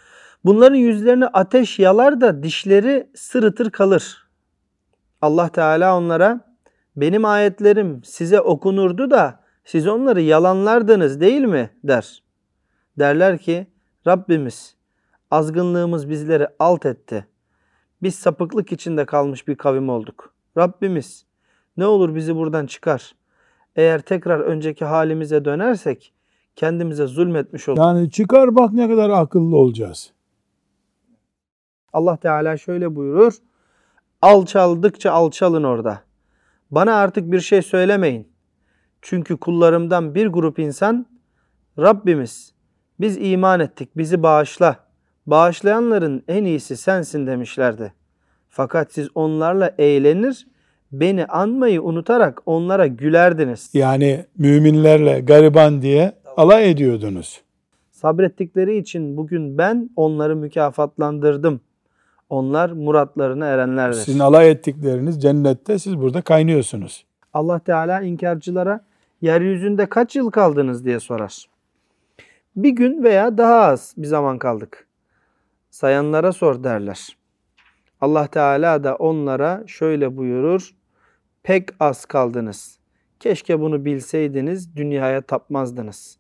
Bunların 0.46 0.76
yüzlerini 0.76 1.28
ateş 1.28 1.80
yalar 1.80 2.22
da 2.22 2.44
dişleri 2.44 3.10
sırıtır 3.16 3.70
kalır. 3.70 4.28
Allah 5.22 5.50
Teala 5.50 5.98
onlara 5.98 6.42
benim 6.96 7.26
ayetlerim 7.26 8.04
size 8.04 8.42
okunurdu 8.42 9.12
da 9.12 9.40
siz 9.66 9.88
onları 9.88 10.22
yalanlardınız 10.22 11.22
değil 11.22 11.42
mi 11.42 11.70
der. 11.84 12.24
Derler 13.00 13.38
ki 13.38 13.68
Rabbimiz 14.08 14.76
azgınlığımız 15.32 16.10
bizleri 16.10 16.48
alt 16.60 16.86
etti. 16.86 17.26
Biz 18.03 18.15
sapıklık 18.15 18.72
içinde 18.72 19.06
kalmış 19.06 19.48
bir 19.48 19.56
kavim 19.56 19.89
olduk. 19.89 20.34
Rabbimiz 20.58 21.25
ne 21.77 21.86
olur 21.86 22.15
bizi 22.15 22.36
buradan 22.36 22.65
çıkar. 22.65 23.15
Eğer 23.75 24.01
tekrar 24.01 24.39
önceki 24.39 24.86
halimize 24.86 25.46
dönersek 25.46 26.13
kendimize 26.56 27.08
zulmetmiş 27.08 27.70
oluruz. 27.70 27.86
Yani 27.86 28.12
çıkar 28.12 28.56
bak 28.56 28.74
ne 28.74 28.88
kadar 28.88 29.10
akıllı 29.10 29.58
olacağız. 29.58 30.12
Allah 31.94 32.18
Teala 32.18 32.58
şöyle 32.58 32.96
buyurur. 32.96 33.34
Alçaldıkça 34.22 35.12
alçalın 35.12 35.63
orada. 35.63 36.01
Bana 36.72 36.96
artık 36.96 37.32
bir 37.32 37.39
şey 37.39 37.62
söylemeyin. 37.62 38.27
Çünkü 39.01 39.38
kullarımdan 39.38 40.15
bir 40.15 40.27
grup 40.27 40.60
insan 40.60 41.06
Rabbimiz 41.79 42.53
biz 43.00 43.18
iman 43.22 43.60
ettik 43.60 43.89
bizi 43.98 44.24
bağışla. 44.24 44.88
Bağışlayanların 45.28 46.24
en 46.28 46.44
iyisi 46.44 46.78
sensin 46.78 47.28
demişlerdi. 47.28 47.94
Fakat 48.50 48.94
siz 48.94 49.08
onlarla 49.16 49.76
eğlenir, 49.78 50.48
beni 50.92 51.26
anmayı 51.26 51.82
unutarak 51.82 52.42
onlara 52.46 52.88
gülerdiniz. 52.88 53.70
Yani 53.74 54.26
müminlerle 54.38 55.20
gariban 55.20 55.82
diye 55.82 56.14
alay 56.38 56.72
ediyordunuz. 56.72 57.42
Sabrettikleri 57.92 58.78
için 58.78 59.18
bugün 59.18 59.58
ben 59.58 59.90
onları 59.96 60.36
mükafatlandırdım. 60.36 61.62
Onlar 62.30 62.70
muratlarına 62.70 63.46
erenlerdir. 63.46 63.98
Sizin 63.98 64.20
alay 64.20 64.52
ettikleriniz 64.52 65.22
cennette 65.22 65.80
siz 65.80 65.98
burada 65.98 66.22
kaynıyorsunuz. 66.22 67.06
Allah 67.34 67.60
Teala 67.60 68.02
inkarcılara 68.02 68.86
yeryüzünde 69.22 69.86
kaç 69.86 70.16
yıl 70.16 70.32
kaldınız 70.32 70.86
diye 70.86 71.00
sorar. 71.00 71.46
Bir 72.56 72.70
gün 72.70 73.04
veya 73.04 73.38
daha 73.38 73.62
az 73.62 73.94
bir 73.98 74.08
zaman 74.08 74.38
kaldık. 74.38 74.88
Sayanlara 75.70 76.34
sor 76.34 76.64
derler. 76.64 77.18
Allah 78.02 78.28
Teala 78.28 78.84
da 78.84 78.96
onlara 78.96 79.64
şöyle 79.68 80.18
buyurur. 80.18 80.76
Pek 81.44 81.70
az 81.80 82.06
kaldınız. 82.06 82.80
Keşke 83.20 83.60
bunu 83.60 83.86
bilseydiniz 83.86 84.76
dünyaya 84.76 85.22
tapmazdınız. 85.22 86.18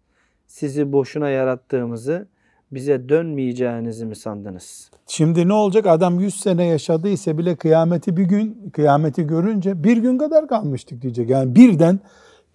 Sizi 0.47 0.91
boşuna 0.91 1.29
yarattığımızı, 1.29 2.27
bize 2.71 3.09
dönmeyeceğinizi 3.09 4.05
mi 4.05 4.15
sandınız? 4.15 4.91
Şimdi 5.07 5.47
ne 5.47 5.53
olacak? 5.53 5.87
Adam 5.87 6.19
100 6.19 6.35
sene 6.39 6.65
yaşadıysa 6.65 7.37
bile 7.37 7.55
kıyameti 7.55 8.17
bir 8.17 8.23
gün, 8.23 8.69
kıyameti 8.73 9.27
görünce 9.27 9.83
bir 9.83 9.97
gün 9.97 10.17
kadar 10.17 10.47
kalmıştık 10.47 11.01
diyecek. 11.01 11.29
Yani 11.29 11.55
birden 11.55 11.99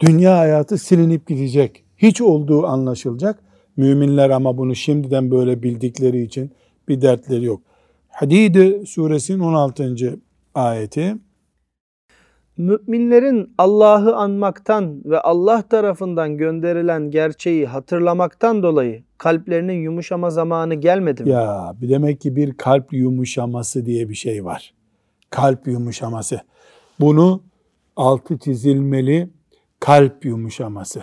dünya 0.01 0.39
hayatı 0.39 0.79
silinip 0.79 1.27
gidecek. 1.27 1.85
Hiç 1.97 2.21
olduğu 2.21 2.67
anlaşılacak. 2.67 3.39
Müminler 3.77 4.31
ama 4.31 4.59
bunu 4.59 4.75
şimdiden 4.75 5.31
böyle 5.31 5.63
bildikleri 5.63 6.23
için 6.23 6.53
bir 6.89 7.01
dertleri 7.01 7.45
yok. 7.45 7.63
Hadid 8.09 8.85
suresinin 8.87 9.41
16. 9.41 10.19
ayeti. 10.55 11.17
Müminlerin 12.57 13.55
Allah'ı 13.59 14.17
anmaktan 14.17 15.03
ve 15.05 15.21
Allah 15.21 15.63
tarafından 15.63 16.37
gönderilen 16.37 17.11
gerçeği 17.11 17.67
hatırlamaktan 17.67 18.63
dolayı 18.63 19.03
kalplerinin 19.19 19.83
yumuşama 19.83 20.31
zamanı 20.31 20.75
gelmedi 20.75 21.25
mi? 21.25 21.31
Ya 21.31 21.75
bir 21.81 21.89
demek 21.89 22.21
ki 22.21 22.37
bir 22.37 22.55
kalp 22.57 22.93
yumuşaması 22.93 23.87
diye 23.87 24.09
bir 24.09 24.15
şey 24.15 24.45
var. 24.45 24.75
Kalp 25.31 25.67
yumuşaması. 25.67 26.41
Bunu 27.01 27.41
altı 27.97 28.39
çizilmeli 28.39 29.31
kalp 29.81 30.25
yumuşaması. 30.25 31.03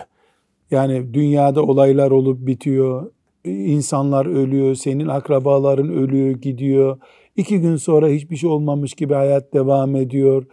Yani 0.70 1.14
dünyada 1.14 1.62
olaylar 1.62 2.10
olup 2.10 2.46
bitiyor, 2.46 3.10
insanlar 3.44 4.26
ölüyor, 4.26 4.74
senin 4.74 5.08
akrabaların 5.08 5.88
ölüyor, 5.88 6.30
gidiyor. 6.30 6.98
İki 7.36 7.60
gün 7.60 7.76
sonra 7.76 8.08
hiçbir 8.08 8.36
şey 8.36 8.50
olmamış 8.50 8.94
gibi 8.94 9.14
hayat 9.14 9.54
devam 9.54 9.96
ediyor. 9.96 10.46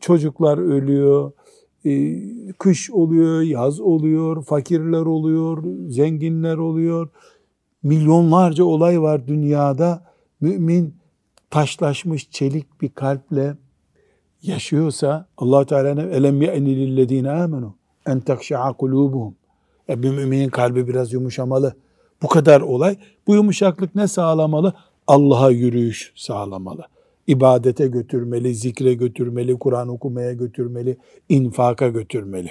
Çocuklar 0.00 0.58
ölüyor, 0.58 1.32
e, 1.84 1.92
kış 2.52 2.90
oluyor, 2.90 3.42
yaz 3.42 3.80
oluyor, 3.80 4.44
fakirler 4.44 5.00
oluyor, 5.00 5.64
zenginler 5.88 6.56
oluyor. 6.56 7.08
Milyonlarca 7.82 8.64
olay 8.64 9.02
var 9.02 9.26
dünyada. 9.26 10.10
Mümin 10.40 10.94
taşlaşmış 11.50 12.30
çelik 12.30 12.80
bir 12.80 12.88
kalple 12.88 13.56
yaşıyorsa 14.42 15.28
Allah 15.38 15.66
Teala 15.66 15.94
ne 15.94 16.02
elem 16.02 16.42
ye'ni 16.42 16.76
lillezine 16.76 17.30
amenu 17.30 17.74
en 18.06 18.20
takşa'a 18.20 18.72
kulubuhum. 18.72 19.34
Ya 19.88 20.02
bir 20.02 20.10
müminin 20.10 20.48
kalbi 20.48 20.88
biraz 20.88 21.12
yumuşamalı. 21.12 21.74
Bu 22.22 22.28
kadar 22.28 22.60
olay. 22.60 22.96
Bu 23.26 23.34
yumuşaklık 23.34 23.94
ne 23.94 24.08
sağlamalı? 24.08 24.74
Allah'a 25.06 25.50
yürüyüş 25.50 26.12
sağlamalı. 26.16 26.82
İbadete 27.26 27.86
götürmeli, 27.86 28.54
zikre 28.54 28.94
götürmeli, 28.94 29.58
Kur'an 29.58 29.88
okumaya 29.88 30.32
götürmeli, 30.32 30.96
infaka 31.28 31.88
götürmeli. 31.88 32.50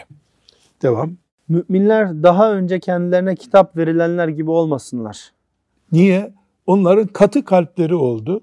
Devam. 0.82 1.18
Müminler 1.50 2.24
daha 2.24 2.54
önce 2.54 2.80
kendilerine 2.80 3.36
kitap 3.36 3.78
verilenler 3.78 4.28
gibi 4.28 4.52
olmasınlar. 4.52 5.32
Niye? 5.92 6.34
Onların 6.68 7.08
katı 7.08 7.46
kalpleri 7.46 7.96
oldu. 7.96 8.42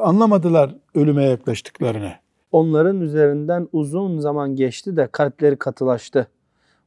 Anlamadılar 0.00 0.74
ölüme 0.94 1.24
yaklaştıklarını. 1.24 2.12
Onların 2.52 3.00
üzerinden 3.00 3.68
uzun 3.72 4.18
zaman 4.18 4.56
geçti 4.56 4.96
de 4.96 5.08
kalpleri 5.12 5.56
katılaştı. 5.56 6.28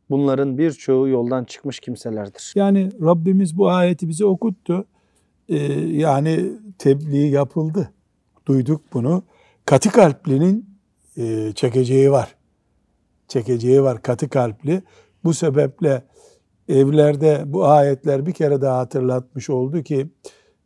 Bunların 0.09 0.57
birçoğu 0.57 1.07
yoldan 1.07 1.43
çıkmış 1.43 1.79
kimselerdir. 1.79 2.51
Yani 2.55 2.91
Rabbimiz 3.01 3.57
bu 3.57 3.69
ayeti 3.69 4.09
bize 4.09 4.25
okuttu. 4.25 4.85
Ee, 5.49 5.57
yani 5.79 6.51
tebliğ 6.77 7.27
yapıldı. 7.27 7.93
Duyduk 8.45 8.81
bunu. 8.93 9.23
Katı 9.65 9.89
kalplinin 9.89 10.69
e, 11.17 11.51
çekeceği 11.55 12.11
var. 12.11 12.35
Çekeceği 13.27 13.83
var 13.83 14.01
katı 14.01 14.29
kalpli. 14.29 14.83
Bu 15.23 15.33
sebeple 15.33 16.03
evlerde 16.69 17.43
bu 17.45 17.65
ayetler 17.65 18.25
bir 18.25 18.31
kere 18.31 18.61
daha 18.61 18.77
hatırlatmış 18.77 19.49
oldu 19.49 19.83
ki 19.83 20.09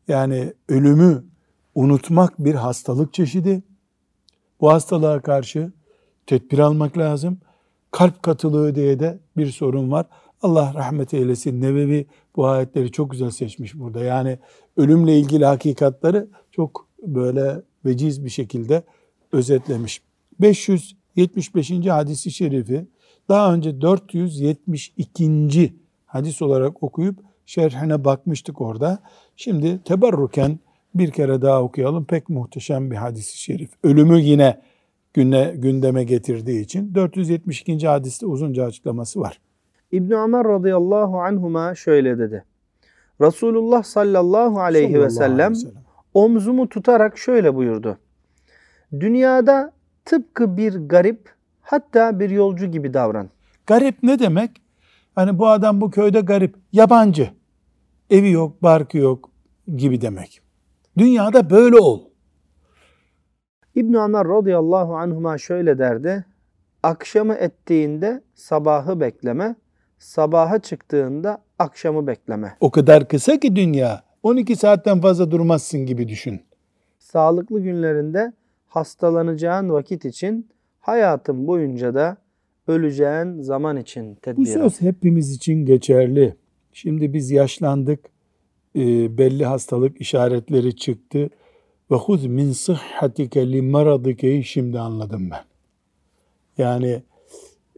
yani 0.07 0.53
ölümü 0.69 1.25
unutmak 1.75 2.39
bir 2.39 2.55
hastalık 2.55 3.13
çeşidi. 3.13 3.63
Bu 4.61 4.71
hastalığa 4.71 5.21
karşı 5.21 5.71
tedbir 6.27 6.59
almak 6.59 6.97
lazım. 6.97 7.39
Kalp 7.93 8.23
katılığı 8.23 8.75
diye 8.75 8.99
de 8.99 9.19
bir 9.37 9.51
sorun 9.51 9.91
var. 9.91 10.05
Allah 10.41 10.73
rahmet 10.75 11.13
eylesin. 11.13 11.61
Nebevi 11.61 12.05
bu 12.35 12.47
ayetleri 12.47 12.91
çok 12.91 13.11
güzel 13.11 13.29
seçmiş 13.29 13.79
burada. 13.79 14.03
Yani 14.03 14.39
ölümle 14.77 15.19
ilgili 15.19 15.45
hakikatları 15.45 16.27
çok 16.51 16.87
böyle 17.07 17.61
veciz 17.85 18.25
bir 18.25 18.29
şekilde 18.29 18.83
özetlemiş. 19.31 20.01
575. 20.41 21.71
hadisi 21.87 22.31
şerifi 22.31 22.87
daha 23.29 23.53
önce 23.53 23.81
472. 23.81 25.73
hadis 26.05 26.41
olarak 26.41 26.83
okuyup 26.83 27.19
şerhine 27.45 28.05
bakmıştık 28.05 28.61
orada. 28.61 28.99
Şimdi 29.35 29.83
teberruken 29.83 30.59
bir 30.95 31.11
kere 31.11 31.41
daha 31.41 31.63
okuyalım. 31.63 32.05
Pek 32.05 32.29
muhteşem 32.29 32.91
bir 32.91 32.95
hadisi 32.95 33.37
şerif. 33.37 33.69
Ölümü 33.83 34.21
yine 34.21 34.61
güne, 35.13 35.53
gündeme 35.57 36.03
getirdiği 36.03 36.61
için 36.61 36.95
472. 36.95 37.87
hadiste 37.87 38.25
uzunca 38.25 38.65
açıklaması 38.65 39.19
var. 39.19 39.39
İbn 39.91 40.11
Ömer 40.11 40.43
radıyallahu 40.43 41.19
anhuma 41.21 41.75
şöyle 41.75 42.17
dedi. 42.17 42.43
Resulullah 43.21 43.83
sallallahu 43.83 44.59
aleyhi 44.59 44.87
Sallallahu 44.87 45.05
ve 45.05 45.09
sellem 45.09 45.53
aleyhi 45.53 45.55
sellem. 45.55 45.83
omzumu 46.13 46.69
tutarak 46.69 47.17
şöyle 47.17 47.55
buyurdu. 47.55 47.97
Dünyada 48.99 49.71
tıpkı 50.05 50.57
bir 50.57 50.75
garip 50.75 51.33
hatta 51.61 52.19
bir 52.19 52.29
yolcu 52.29 52.65
gibi 52.65 52.93
davran. 52.93 53.29
Garip 53.67 54.03
ne 54.03 54.19
demek? 54.19 54.51
Hani 55.15 55.39
bu 55.39 55.47
adam 55.47 55.81
bu 55.81 55.91
köyde 55.91 56.21
garip, 56.21 56.55
yabancı. 56.71 57.29
Evi 58.09 58.31
yok, 58.31 58.63
barkı 58.63 58.97
yok 58.97 59.29
gibi 59.75 60.01
demek. 60.01 60.41
Dünyada 60.97 61.49
böyle 61.49 61.77
ol. 61.77 62.01
İbn 63.75 63.93
Ömer 63.93 64.27
radıyallahu 64.27 64.95
anhuma 64.95 65.37
şöyle 65.37 65.77
derdi. 65.77 66.25
Akşamı 66.83 67.33
ettiğinde 67.33 68.21
sabahı 68.35 68.99
bekleme, 68.99 69.55
sabaha 69.99 70.59
çıktığında 70.59 71.41
akşamı 71.59 72.07
bekleme. 72.07 72.57
O 72.59 72.71
kadar 72.71 73.07
kısa 73.07 73.39
ki 73.39 73.55
dünya. 73.55 74.03
12 74.23 74.55
saatten 74.55 75.01
fazla 75.01 75.31
durmazsın 75.31 75.85
gibi 75.85 76.07
düşün. 76.07 76.41
Sağlıklı 76.99 77.59
günlerinde 77.59 78.33
hastalanacağın 78.67 79.69
vakit 79.69 80.05
için 80.05 80.47
hayatın 80.79 81.47
boyunca 81.47 81.93
da 81.93 82.17
öleceğin 82.67 83.41
zaman 83.41 83.77
için 83.77 84.15
Bu 84.15 84.19
tedbir 84.21 84.41
al. 84.41 84.69
söz 84.69 84.81
hepimiz 84.81 85.31
için 85.31 85.65
geçerli. 85.65 86.35
Şimdi 86.73 87.13
biz 87.13 87.31
yaşlandık, 87.31 87.99
e, 88.75 89.17
belli 89.17 89.45
hastalık 89.45 90.01
işaretleri 90.01 90.75
çıktı. 90.75 91.29
Ve 91.91 91.95
huz 91.95 92.25
min 92.25 92.51
sıhhatike 92.51 93.51
li 93.51 93.61
maradikeyi 93.61 94.43
şimdi 94.43 94.79
anladım 94.79 95.29
ben. 95.31 95.43
Yani 96.57 97.03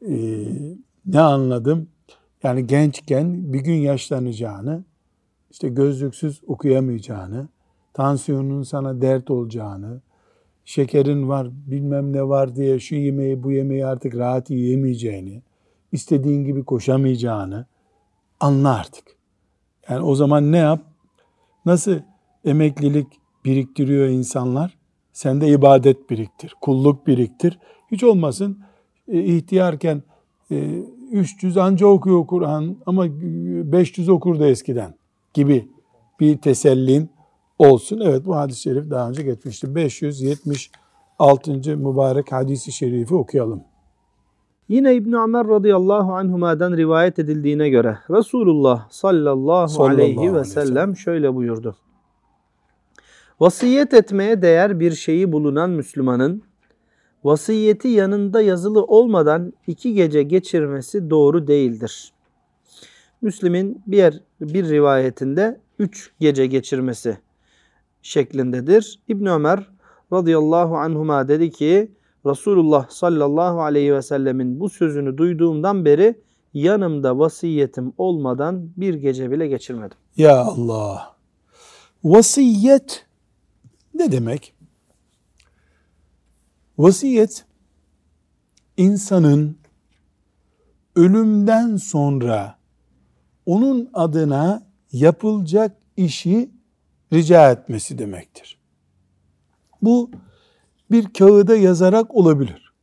e, 0.07 0.15
ne 1.05 1.19
anladım? 1.19 1.89
Yani 2.43 2.67
gençken 2.67 3.53
bir 3.53 3.59
gün 3.59 3.75
yaşlanacağını, 3.75 4.83
işte 5.51 5.69
gözlüksüz 5.69 6.41
okuyamayacağını, 6.47 7.47
tansiyonun 7.93 8.63
sana 8.63 9.01
dert 9.01 9.31
olacağını, 9.31 10.01
şekerin 10.65 11.29
var 11.29 11.47
bilmem 11.51 12.13
ne 12.13 12.27
var 12.27 12.55
diye 12.55 12.79
şu 12.79 12.95
yemeği 12.95 13.43
bu 13.43 13.51
yemeği 13.51 13.85
artık 13.85 14.15
rahat 14.15 14.49
yiyemeyeceğini, 14.49 15.41
istediğin 15.91 16.45
gibi 16.45 16.63
koşamayacağını 16.63 17.65
anla 18.39 18.75
artık. 18.75 19.03
Yani 19.89 20.05
o 20.05 20.15
zaman 20.15 20.51
ne 20.51 20.57
yap? 20.57 20.81
Nasıl 21.65 21.99
emeklilik 22.45 23.07
biriktiriyor 23.45 24.07
insanlar? 24.07 24.77
Sen 25.13 25.41
de 25.41 25.47
ibadet 25.47 26.09
biriktir, 26.09 26.55
kulluk 26.61 27.07
biriktir. 27.07 27.59
Hiç 27.91 28.03
olmasın 28.03 28.59
e, 29.07 29.23
ihtiyarken 29.23 30.03
e, 30.51 30.79
300 31.11 31.57
anca 31.57 31.87
okuyor 31.87 32.27
Kur'an 32.27 32.77
ama 32.85 33.05
500 33.09 34.09
okurdu 34.09 34.45
eskiden 34.45 34.95
gibi 35.33 35.69
bir 36.19 36.37
tesellin 36.37 37.09
olsun. 37.59 38.01
Evet 38.05 38.25
bu 38.25 38.35
hadis-i 38.35 38.61
şerif 38.61 38.89
daha 38.89 39.09
önce 39.09 39.23
geçmişti. 39.23 39.67
altıncı 41.19 41.77
mübarek 41.77 42.31
hadisi 42.31 42.71
şerifi 42.71 43.15
okuyalım. 43.15 43.63
Yine 44.69 44.95
İbn 44.95 45.13
Ömer 45.13 45.47
radıyallahu 45.47 46.13
anhuma'dan 46.13 46.77
rivayet 46.77 47.19
edildiğine 47.19 47.69
göre 47.69 47.97
Resulullah 48.09 48.89
sallallahu, 48.89 49.67
Sallallahu 49.67 49.93
aleyhi 49.93 50.19
aleyhi 50.19 50.35
ve 50.35 50.43
sellem 50.43 50.95
şöyle 50.95 51.35
buyurdu. 51.35 51.75
Vasiyet 53.39 53.93
etmeye 53.93 54.41
değer 54.41 54.79
bir 54.79 54.91
şeyi 54.91 55.31
bulunan 55.31 55.69
Müslümanın 55.69 56.43
vasiyeti 57.23 57.87
yanında 57.87 58.41
yazılı 58.41 58.83
olmadan 58.83 59.53
iki 59.67 59.93
gece 59.93 60.23
geçirmesi 60.23 61.09
doğru 61.09 61.47
değildir. 61.47 62.13
Müslim'in 63.21 63.81
bir 63.87 63.97
yer, 63.97 64.19
bir 64.41 64.69
rivayetinde 64.69 65.59
üç 65.79 66.11
gece 66.19 66.45
geçirmesi 66.45 67.17
şeklindedir. 68.01 68.99
İbn 69.07 69.25
Ömer 69.25 69.69
radıyallahu 70.13 70.77
anhuma 70.77 71.27
dedi 71.27 71.51
ki 71.51 71.91
Resulullah 72.25 72.89
sallallahu 72.89 73.61
aleyhi 73.61 73.93
ve 73.93 74.01
sellemin 74.01 74.59
bu 74.59 74.69
sözünü 74.69 75.17
duyduğumdan 75.17 75.85
beri 75.85 76.21
yanımda 76.53 77.19
vasiyetim 77.19 77.93
olmadan 77.97 78.69
bir 78.77 78.93
gece 78.93 79.31
bile 79.31 79.47
geçirmedim. 79.47 79.97
Ya 80.17 80.37
Allah. 80.37 81.15
Vasiyet 82.03 83.04
ne 83.95 84.11
demek? 84.11 84.55
Vasiyet 86.77 87.45
insanın 88.77 89.57
ölümden 90.95 91.75
sonra 91.75 92.57
onun 93.45 93.89
adına 93.93 94.67
yapılacak 94.91 95.77
işi 95.97 96.51
rica 97.13 97.51
etmesi 97.51 97.97
demektir. 97.97 98.57
Bu 99.81 100.11
bir 100.91 101.13
kağıda 101.13 101.55
yazarak 101.55 102.15
olabilir. 102.15 102.73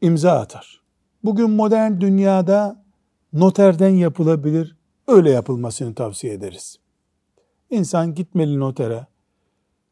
İmza 0.00 0.32
atar. 0.32 0.82
Bugün 1.24 1.50
modern 1.50 2.00
dünyada 2.00 2.84
noterden 3.32 3.88
yapılabilir. 3.88 4.76
Öyle 5.06 5.30
yapılmasını 5.30 5.94
tavsiye 5.94 6.32
ederiz. 6.32 6.78
İnsan 7.70 8.14
gitmeli 8.14 8.60
notere. 8.60 9.06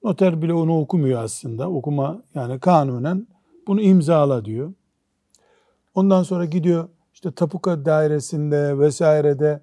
Noter 0.04 0.42
bile 0.42 0.54
onu 0.54 0.80
okumuyor 0.80 1.22
aslında. 1.22 1.70
Okuma 1.70 2.22
yani 2.34 2.60
kanunen 2.60 3.26
bunu 3.66 3.80
imzala 3.80 4.44
diyor. 4.44 4.72
Ondan 5.94 6.22
sonra 6.22 6.44
gidiyor 6.44 6.88
işte 7.14 7.30
tapuka 7.32 7.84
dairesinde 7.84 8.78
vesairede 8.78 9.60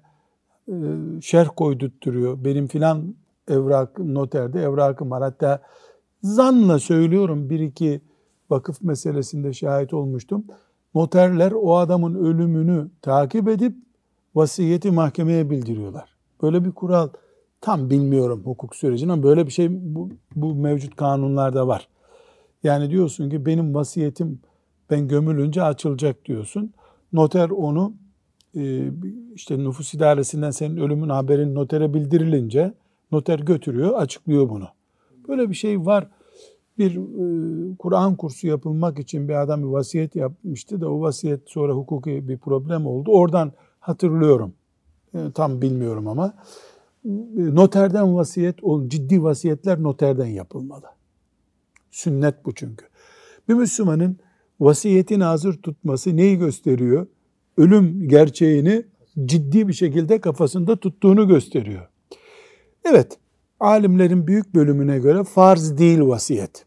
e, 0.68 0.74
şerh 1.22 1.48
koydurtturuyor. 1.56 2.44
Benim 2.44 2.66
filan 2.66 3.14
evrak 3.48 3.98
noterde 3.98 4.62
evrakım 4.62 5.10
var. 5.10 5.22
Hatta 5.22 5.62
zanla 6.22 6.78
söylüyorum 6.78 7.50
bir 7.50 7.60
iki 7.60 8.00
vakıf 8.50 8.82
meselesinde 8.82 9.52
şahit 9.52 9.94
olmuştum. 9.94 10.44
Noterler 10.94 11.52
o 11.52 11.76
adamın 11.76 12.14
ölümünü 12.14 12.88
takip 13.02 13.48
edip 13.48 13.76
vasiyeti 14.34 14.90
mahkemeye 14.90 15.50
bildiriyorlar. 15.50 16.14
Böyle 16.42 16.64
bir 16.64 16.72
kural 16.72 17.08
tam 17.60 17.90
bilmiyorum 17.90 18.42
hukuk 18.44 18.76
sürecini 18.76 19.12
ama 19.12 19.22
böyle 19.22 19.46
bir 19.46 19.52
şey 19.52 19.68
bu, 19.70 20.10
bu 20.36 20.54
mevcut 20.54 20.96
kanunlarda 20.96 21.68
var. 21.68 21.88
Yani 22.62 22.90
diyorsun 22.90 23.30
ki 23.30 23.46
benim 23.46 23.74
vasiyetim 23.74 24.40
ben 24.90 25.08
gömülünce 25.08 25.62
açılacak 25.62 26.24
diyorsun. 26.24 26.72
Noter 27.12 27.50
onu 27.50 27.92
e, 28.56 28.90
işte 29.34 29.58
nüfus 29.58 29.94
idaresinden 29.94 30.50
senin 30.50 30.76
ölümün 30.76 31.08
haberin 31.08 31.54
notere 31.54 31.94
bildirilince 31.94 32.74
noter 33.12 33.38
götürüyor, 33.38 33.92
açıklıyor 33.94 34.48
bunu. 34.48 34.68
Böyle 35.28 35.50
bir 35.50 35.54
şey 35.54 35.86
var. 35.86 36.08
Bir 36.78 36.96
e, 36.96 37.76
Kur'an 37.76 38.16
kursu 38.16 38.46
yapılmak 38.46 38.98
için 38.98 39.28
bir 39.28 39.42
adam 39.42 39.62
bir 39.62 39.68
vasiyet 39.68 40.16
yapmıştı 40.16 40.80
da 40.80 40.90
o 40.90 41.00
vasiyet 41.00 41.40
sonra 41.46 41.72
hukuki 41.72 42.28
bir 42.28 42.38
problem 42.38 42.86
oldu. 42.86 43.10
Oradan 43.10 43.52
hatırlıyorum. 43.80 44.52
E, 45.14 45.18
tam 45.34 45.62
bilmiyorum 45.62 46.08
ama 46.08 46.34
noterden 47.36 48.14
vasiyet, 48.14 48.56
ciddi 48.88 49.22
vasiyetler 49.22 49.82
noterden 49.82 50.26
yapılmalı. 50.26 50.86
Sünnet 51.90 52.44
bu 52.44 52.54
çünkü. 52.54 52.86
Bir 53.48 53.54
Müslümanın 53.54 54.18
vasiyetini 54.60 55.24
hazır 55.24 55.62
tutması 55.62 56.16
neyi 56.16 56.38
gösteriyor? 56.38 57.06
Ölüm 57.56 58.08
gerçeğini 58.08 58.84
ciddi 59.24 59.68
bir 59.68 59.72
şekilde 59.72 60.20
kafasında 60.20 60.76
tuttuğunu 60.76 61.28
gösteriyor. 61.28 61.88
Evet, 62.84 63.18
alimlerin 63.60 64.26
büyük 64.26 64.54
bölümüne 64.54 64.98
göre 64.98 65.24
farz 65.24 65.78
değil 65.78 66.00
vasiyet. 66.00 66.64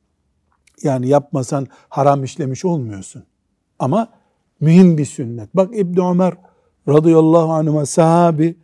Yani 0.83 1.07
yapmasan 1.07 1.67
haram 1.89 2.23
işlemiş 2.23 2.65
olmuyorsun. 2.65 3.23
Ama 3.79 4.07
mühim 4.59 4.97
bir 4.97 5.05
sünnet. 5.05 5.55
Bak 5.55 5.77
İbn 5.77 6.01
Ömer 6.01 6.33
radıyallahu 6.87 7.51
anh'a 7.51 7.85
sahabi 7.85 8.55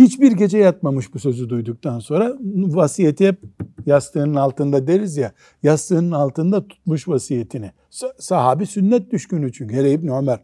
hiçbir 0.00 0.32
gece 0.32 0.58
yatmamış 0.58 1.14
bu 1.14 1.18
sözü 1.18 1.48
duyduktan 1.48 1.98
sonra 1.98 2.36
vasiyeti 2.54 3.26
hep 3.28 3.40
yastığının 3.86 4.34
altında 4.34 4.86
deriz 4.86 5.16
ya 5.16 5.32
yastığının 5.62 6.10
altında 6.10 6.68
tutmuş 6.68 7.08
vasiyetini. 7.08 7.72
Sahabi 8.18 8.66
sünnet 8.66 9.10
düşkünü 9.10 9.52
çünkü. 9.52 9.74
Hele 9.74 9.92
İbn 9.92 10.08
Ömer. 10.08 10.40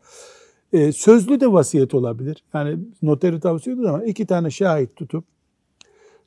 Ee, 0.72 0.92
sözlü 0.92 1.40
de 1.40 1.52
vasiyet 1.52 1.94
olabilir. 1.94 2.44
Yani 2.54 2.78
noteri 3.02 3.40
tavsiye 3.40 3.76
ediyor 3.76 3.94
ama 3.94 4.04
iki 4.04 4.26
tane 4.26 4.50
şahit 4.50 4.96
tutup 4.96 5.24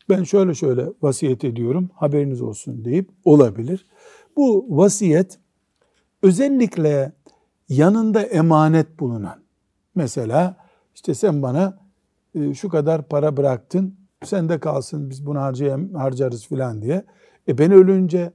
ben 0.10 0.24
şöyle 0.24 0.54
şöyle 0.54 0.86
vasiyet 1.02 1.44
ediyorum 1.44 1.90
haberiniz 1.96 2.42
olsun 2.42 2.86
deyip 2.86 3.10
olabilir. 3.26 3.86
Bu 4.38 4.66
vasiyet 4.70 5.40
özellikle 6.24 7.12
yanında 7.70 8.22
emanet 8.22 9.00
bulunan 9.00 9.44
mesela 9.96 10.58
işte 10.96 11.14
sen 11.14 11.42
bana 11.42 11.89
şu 12.54 12.70
kadar 12.70 13.08
para 13.08 13.38
bıraktın 13.38 13.96
sen 14.24 14.50
de 14.50 14.60
kalsın 14.60 15.10
biz 15.10 15.26
bunu 15.26 15.40
harcayam, 15.40 15.94
harcarız 15.94 16.48
filan 16.48 16.82
diye. 16.82 17.04
E 17.48 17.58
ben 17.58 17.72
ölünce 17.72 18.32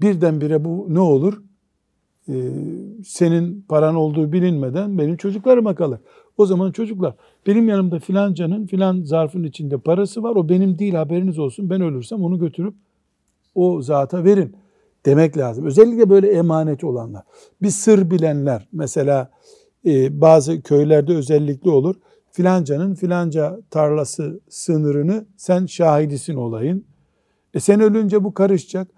birdenbire 0.00 0.64
bu 0.64 0.86
ne 0.88 1.00
olur? 1.00 1.42
Ee, 2.28 2.34
senin 3.04 3.64
paran 3.68 3.94
olduğu 3.94 4.32
bilinmeden 4.32 4.98
benim 4.98 5.16
çocuklarıma 5.16 5.74
kalır. 5.74 6.00
O 6.38 6.46
zaman 6.46 6.72
çocuklar 6.72 7.14
benim 7.46 7.68
yanımda 7.68 7.98
filancanın 7.98 8.66
filan 8.66 9.02
zarfın 9.02 9.44
içinde 9.44 9.78
parası 9.78 10.22
var 10.22 10.36
o 10.36 10.48
benim 10.48 10.78
değil 10.78 10.94
haberiniz 10.94 11.38
olsun 11.38 11.70
ben 11.70 11.80
ölürsem 11.80 12.22
onu 12.22 12.38
götürüp 12.38 12.74
o 13.54 13.82
zata 13.82 14.24
verin 14.24 14.56
demek 15.06 15.38
lazım. 15.38 15.66
Özellikle 15.66 16.10
böyle 16.10 16.32
emanet 16.32 16.84
olanlar. 16.84 17.22
Bir 17.62 17.70
sır 17.70 18.10
bilenler 18.10 18.68
mesela 18.72 19.30
e, 19.86 20.20
bazı 20.20 20.62
köylerde 20.62 21.14
özellikle 21.14 21.70
olur. 21.70 21.94
Filancanın 22.34 22.94
filanca 22.94 23.60
tarlası 23.70 24.40
sınırını 24.48 25.26
sen 25.36 25.66
şahidisin 25.66 26.34
olayın. 26.34 26.84
E 27.54 27.60
sen 27.60 27.80
ölünce 27.80 28.24
bu 28.24 28.34
karışacak. 28.34 28.88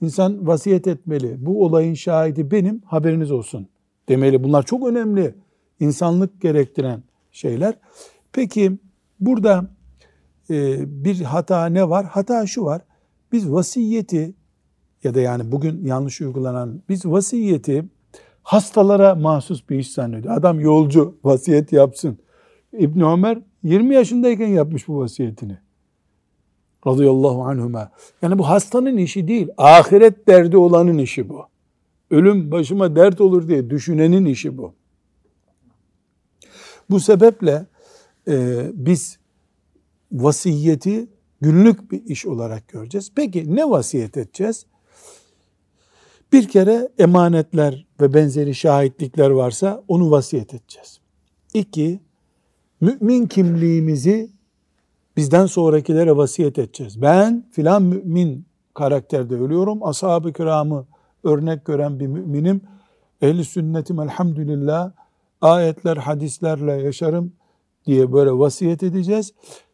İnsan 0.00 0.46
vasiyet 0.46 0.86
etmeli. 0.86 1.46
Bu 1.46 1.64
olayın 1.64 1.94
şahidi 1.94 2.50
benim 2.50 2.82
haberiniz 2.84 3.30
olsun 3.30 3.68
demeli. 4.08 4.44
Bunlar 4.44 4.62
çok 4.62 4.88
önemli. 4.88 5.34
insanlık 5.80 6.40
gerektiren 6.40 7.02
şeyler. 7.32 7.74
Peki 8.32 8.78
burada 9.20 9.70
e, 10.50 10.84
bir 11.04 11.20
hata 11.20 11.66
ne 11.66 11.88
var? 11.88 12.06
Hata 12.06 12.46
şu 12.46 12.64
var. 12.64 12.82
Biz 13.32 13.52
vasiyeti 13.52 14.34
ya 15.04 15.14
da 15.14 15.20
yani 15.20 15.52
bugün 15.52 15.84
yanlış 15.84 16.20
uygulanan 16.20 16.82
biz 16.88 17.06
vasiyeti 17.06 17.84
hastalara 18.42 19.14
mahsus 19.14 19.68
bir 19.68 19.78
iş 19.78 19.92
zannediyor. 19.92 20.36
Adam 20.36 20.60
yolcu 20.60 21.18
vasiyet 21.24 21.72
yapsın. 21.72 22.18
İbn 22.78 23.00
Ömer 23.00 23.38
20 23.62 23.94
yaşındayken 23.94 24.46
yapmış 24.46 24.88
bu 24.88 24.98
vasiyetini. 24.98 25.58
Radıyallahu 26.86 27.44
anhuma. 27.44 27.90
Yani 28.22 28.38
bu 28.38 28.48
hastanın 28.48 28.96
işi 28.96 29.28
değil. 29.28 29.48
Ahiret 29.56 30.28
derdi 30.28 30.56
olanın 30.56 30.98
işi 30.98 31.28
bu. 31.28 31.46
Ölüm 32.10 32.50
başıma 32.50 32.96
dert 32.96 33.20
olur 33.20 33.48
diye 33.48 33.70
düşünenin 33.70 34.24
işi 34.24 34.58
bu. 34.58 34.74
Bu 36.90 37.00
sebeple 37.00 37.66
e, 38.28 38.66
biz 38.74 39.18
vasiyeti 40.12 41.08
günlük 41.40 41.92
bir 41.92 42.04
iş 42.04 42.26
olarak 42.26 42.68
göreceğiz. 42.68 43.12
Peki 43.14 43.56
ne 43.56 43.70
vasiyet 43.70 44.16
edeceğiz? 44.16 44.66
Bir 46.32 46.48
kere 46.48 46.88
emanetler 46.98 47.86
ve 48.00 48.14
benzeri 48.14 48.54
şahitlikler 48.54 49.30
varsa 49.30 49.84
onu 49.88 50.10
vasiyet 50.10 50.54
edeceğiz. 50.54 51.00
İki, 51.54 52.00
mümin 52.80 53.26
kimliğimizi 53.26 54.30
bizden 55.16 55.46
sonrakilere 55.46 56.16
vasiyet 56.16 56.58
edeceğiz. 56.58 57.02
Ben 57.02 57.44
filan 57.52 57.82
mümin 57.82 58.46
karakterde 58.74 59.34
ölüyorum. 59.34 59.86
Ashab-ı 59.86 60.32
kiramı 60.32 60.86
örnek 61.24 61.64
gören 61.64 62.00
bir 62.00 62.06
müminim. 62.06 62.60
Ehli 63.22 63.44
sünnetim 63.44 64.00
elhamdülillah 64.00 64.92
ayetler, 65.40 65.96
hadislerle 65.96 66.72
yaşarım 66.72 67.32
diye 67.86 68.12
böyle 68.12 68.32
vasiyet 68.32 68.82
edeceğiz. 68.82 69.32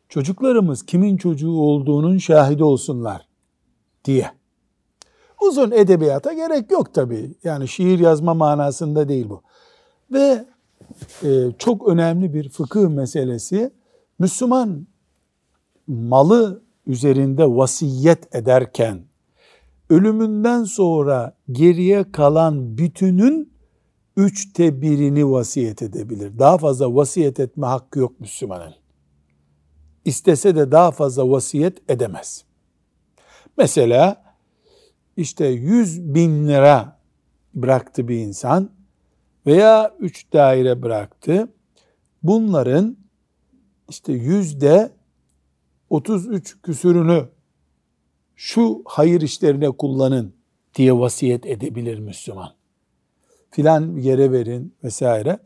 Çocuklarımız 0.09 0.87
kimin 0.87 1.17
çocuğu 1.17 1.53
olduğunun 1.53 2.19
şahidi 2.19 2.65
olsunlar 2.65 3.29
diye. 4.05 4.31
Uzun 5.43 5.71
edebiyata 5.71 6.33
gerek 6.33 6.71
yok 6.71 6.95
tabii. 6.95 7.35
Yani 7.45 7.69
şiir 7.69 7.99
yazma 7.99 8.35
manasında 8.35 9.09
değil 9.09 9.29
bu. 9.29 9.43
Ve 10.13 10.45
çok 11.59 11.89
önemli 11.89 12.35
bir 12.35 12.49
fıkıh 12.49 12.89
meselesi. 12.89 13.71
Müslüman 14.19 14.87
malı 15.87 16.63
üzerinde 16.87 17.47
vasiyet 17.47 18.35
ederken 18.35 19.05
ölümünden 19.91 20.65
sonra 20.65 21.37
geriye 21.53 22.13
kalan 22.13 22.79
bütünün 22.79 23.53
üçte 24.17 24.83
birini 24.83 25.31
vasiyet 25.31 25.83
edebilir. 25.83 26.39
Daha 26.39 26.59
fazla 26.59 26.95
vasiyet 26.95 27.41
etme 27.41 27.67
hakkı 27.67 27.99
yok 27.99 28.21
Müslümanın. 28.21 28.75
İstese 30.05 30.57
de 30.57 30.73
daha 30.73 30.91
fazla 30.91 31.31
vasiyet 31.31 31.91
edemez. 31.91 32.45
Mesela 33.59 34.25
işte 35.17 35.47
100 35.47 36.15
bin 36.15 36.49
lira 36.49 36.99
bıraktı 37.55 38.09
bir 38.09 38.17
insan 38.17 38.71
veya 39.47 39.95
3 39.99 40.33
daire 40.33 40.83
bıraktı. 40.83 41.49
Bunların 42.23 42.97
işte 43.89 44.13
yüzde 44.13 44.93
33 45.91 46.63
küsürünü 46.63 47.29
şu 48.37 48.83
hayır 48.85 49.21
işlerine 49.21 49.71
kullanın 49.71 50.35
diye 50.75 50.99
vasiyet 50.99 51.47
edebilir 51.47 51.99
Müslüman. 51.99 52.51
Filan 53.51 53.97
yere 53.97 54.33
verin 54.33 54.75
vesaire. 54.85 55.39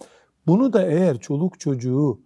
Bunu 0.47 0.73
da 0.73 0.87
eğer 0.87 1.19
çoluk 1.19 1.61
çocuğu 1.61 2.21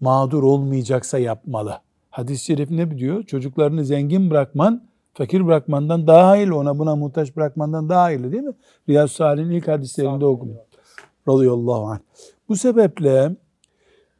mağdur 0.00 0.42
olmayacaksa 0.42 1.18
yapmalı. 1.18 1.80
Hadis-i 2.10 2.44
şerif 2.44 2.70
ne 2.70 2.98
diyor? 2.98 3.22
Çocuklarını 3.22 3.84
zengin 3.84 4.30
bırakman, 4.30 4.88
fakir 5.14 5.46
bırakmandan 5.46 6.06
daha 6.06 6.28
hayırlı, 6.28 6.56
ona 6.56 6.78
buna 6.78 6.96
muhtaç 6.96 7.36
bırakmandan 7.36 7.88
daha 7.88 8.02
hayırlı 8.02 8.32
değil 8.32 8.42
mi? 8.42 8.54
Riyaz 8.88 9.12
Salih'in 9.12 9.50
ilk 9.50 9.68
hadislerinde 9.68 10.24
okumuş. 10.24 10.73
Radıyallahu 11.28 11.86
anh. 11.86 12.00
Bu 12.48 12.56
sebeple 12.56 13.36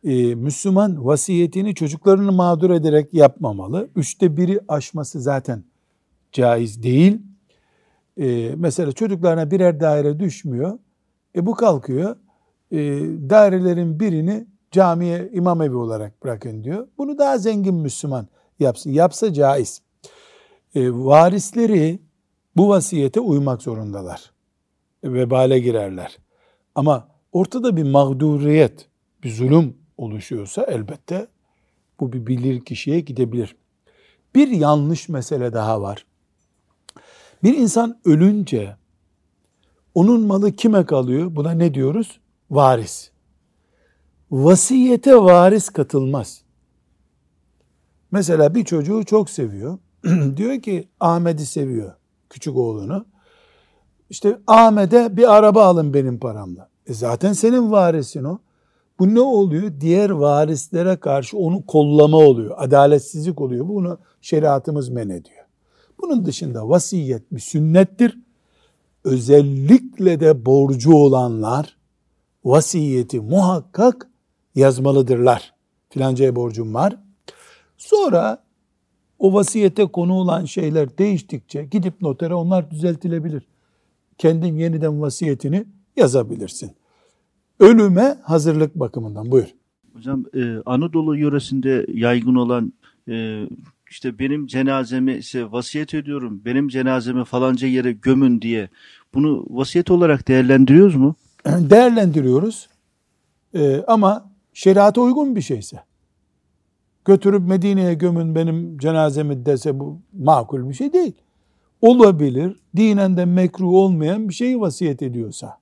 e, 0.05 0.35
Müslüman 0.35 1.07
vasiyetini 1.07 1.75
çocuklarını 1.75 2.33
mağdur 2.33 2.71
ederek 2.71 3.15
yapmamalı. 3.15 3.89
Üçte 3.97 4.37
biri 4.37 4.61
aşması 4.69 5.21
zaten 5.21 5.65
caiz 6.33 6.83
değil. 6.83 7.23
E, 8.21 8.55
mesela 8.57 8.93
çocuklarına 8.93 9.51
birer 9.51 9.81
daire 9.81 10.21
düşmüyor. 10.21 10.79
E 11.37 11.47
bu 11.47 11.55
kalkıyor. 11.55 12.17
E, 12.71 12.79
dairelerin 13.31 14.01
birini 14.01 14.47
camiye 14.71 15.31
imam 15.33 15.63
evi 15.63 15.77
olarak 15.77 16.25
bırakın 16.25 16.65
diyor. 16.65 16.89
Bunu 16.99 17.19
daha 17.19 17.39
zengin 17.39 17.75
Müslüman 17.75 18.27
yapsın. 18.59 18.91
Yapsa 18.91 19.33
caiz. 19.33 19.83
E, 20.75 20.91
varisleri 20.91 22.01
bu 22.57 22.69
vasiyete 22.69 23.21
uymak 23.21 23.63
zorundalar. 23.63 24.33
E, 25.03 25.13
vebale 25.13 25.59
girerler. 25.59 26.19
Ama 26.75 27.09
ortada 27.33 27.77
bir 27.77 27.83
mağduriyet, 27.83 28.89
bir 29.23 29.31
zulüm 29.31 29.77
oluşuyorsa 29.99 30.63
elbette 30.63 31.27
bu 32.01 32.13
bir 32.13 32.27
bilir 32.27 32.65
kişiye 32.65 33.01
gidebilir. 33.01 33.57
Bir 34.35 34.49
yanlış 34.49 35.09
mesele 35.09 35.53
daha 35.53 35.83
var. 35.83 36.07
Bir 37.43 37.57
insan 37.57 38.01
ölünce 38.05 38.77
onun 39.95 40.21
malı 40.21 40.53
kime 40.53 40.87
kalıyor? 40.87 41.37
Buna 41.37 41.51
ne 41.51 41.75
diyoruz? 41.75 42.21
Varis. 42.51 43.11
Vasiyete 44.31 45.17
varis 45.17 45.69
katılmaz. 45.69 46.43
Mesela 48.11 48.55
bir 48.55 48.65
çocuğu 48.65 49.05
çok 49.05 49.31
seviyor. 49.31 49.79
diyor 50.37 50.63
ki 50.63 50.89
Ahmet'i 51.01 51.47
seviyor. 51.47 51.93
Küçük 52.31 52.57
oğlunu. 52.57 53.07
İşte 54.11 54.39
Ahmet'e 54.47 55.17
bir 55.17 55.35
araba 55.37 55.65
alın 55.65 55.95
benim 55.95 56.19
paramla. 56.19 56.69
E 56.87 56.95
zaten 56.95 57.33
senin 57.33 57.71
varisin 57.71 58.25
o. 58.25 58.39
Bu 58.99 59.15
ne 59.15 59.21
oluyor? 59.21 59.73
Diğer 59.81 60.11
varislere 60.11 60.97
karşı 60.97 61.39
onu 61.39 61.67
kollama 61.67 62.17
oluyor. 62.17 62.55
Adaletsizlik 62.59 63.41
oluyor. 63.41 63.69
Bunu 63.69 63.99
şeriatımız 64.21 64.89
men 64.89 65.09
ediyor. 65.09 65.45
Bunun 66.03 66.27
dışında 66.27 66.69
vasiyet 66.69 67.33
bir 67.33 67.41
sünnettir. 67.41 68.19
Özellikle 69.05 70.21
de 70.21 70.47
borcu 70.47 70.93
olanlar 70.93 71.77
vasiyeti 72.45 73.21
muhakkak 73.21 74.11
yazmalıdırlar. 74.55 75.55
Filancaya 75.91 76.37
borcum 76.37 76.75
var. 76.75 76.97
Sonra 77.77 78.45
o 79.19 79.35
vasiyete 79.35 79.87
konu 79.87 80.15
olan 80.15 80.45
şeyler 80.45 80.99
değiştikçe 80.99 81.65
gidip 81.65 82.03
notere 82.03 82.35
onlar 82.35 82.71
düzeltilebilir. 82.71 83.47
Kendin 84.19 84.57
yeniden 84.57 85.01
vasiyetini 85.01 85.65
yazabilirsin. 85.97 86.71
Ölüme 87.61 88.19
hazırlık 88.23 88.75
bakımından 88.75 89.31
buyur. 89.31 89.49
Hocam 89.95 90.25
e, 90.35 90.57
Anadolu 90.67 91.17
yöresinde 91.17 91.87
yaygın 91.93 92.35
olan 92.35 92.73
e, 93.09 93.47
işte 93.91 94.19
benim 94.19 94.47
cenazemi 94.47 95.13
ise 95.13 95.53
vasiyet 95.53 95.95
ediyorum, 95.95 96.43
benim 96.45 96.69
cenazemi 96.69 97.25
falanca 97.25 97.69
yere 97.69 97.93
gömün 97.93 98.41
diye 98.41 98.69
bunu 99.15 99.47
vasiyet 99.51 99.91
olarak 99.91 100.29
değerlendiriyoruz 100.29 100.97
mu? 100.97 101.15
Değerlendiriyoruz 101.47 102.69
ee, 103.55 103.85
ama 103.87 104.31
şeriata 104.53 105.01
uygun 105.01 105.37
bir 105.37 105.41
şeyse. 105.41 105.81
Götürüp 107.05 107.49
Medine'ye 107.49 107.95
gömün 107.95 108.35
benim 108.35 108.79
cenazemi 108.79 109.47
dese 109.47 109.81
bu 109.81 110.01
makul 110.13 110.69
bir 110.69 110.75
şey 110.75 110.93
değil. 110.93 111.15
Olabilir, 111.85 112.57
dinen 112.77 113.17
de 113.17 113.25
mekruh 113.25 113.73
olmayan 113.73 114.29
bir 114.29 114.35
şeyi 114.35 114.61
vasiyet 114.61 115.03
ediyorsa. 115.03 115.59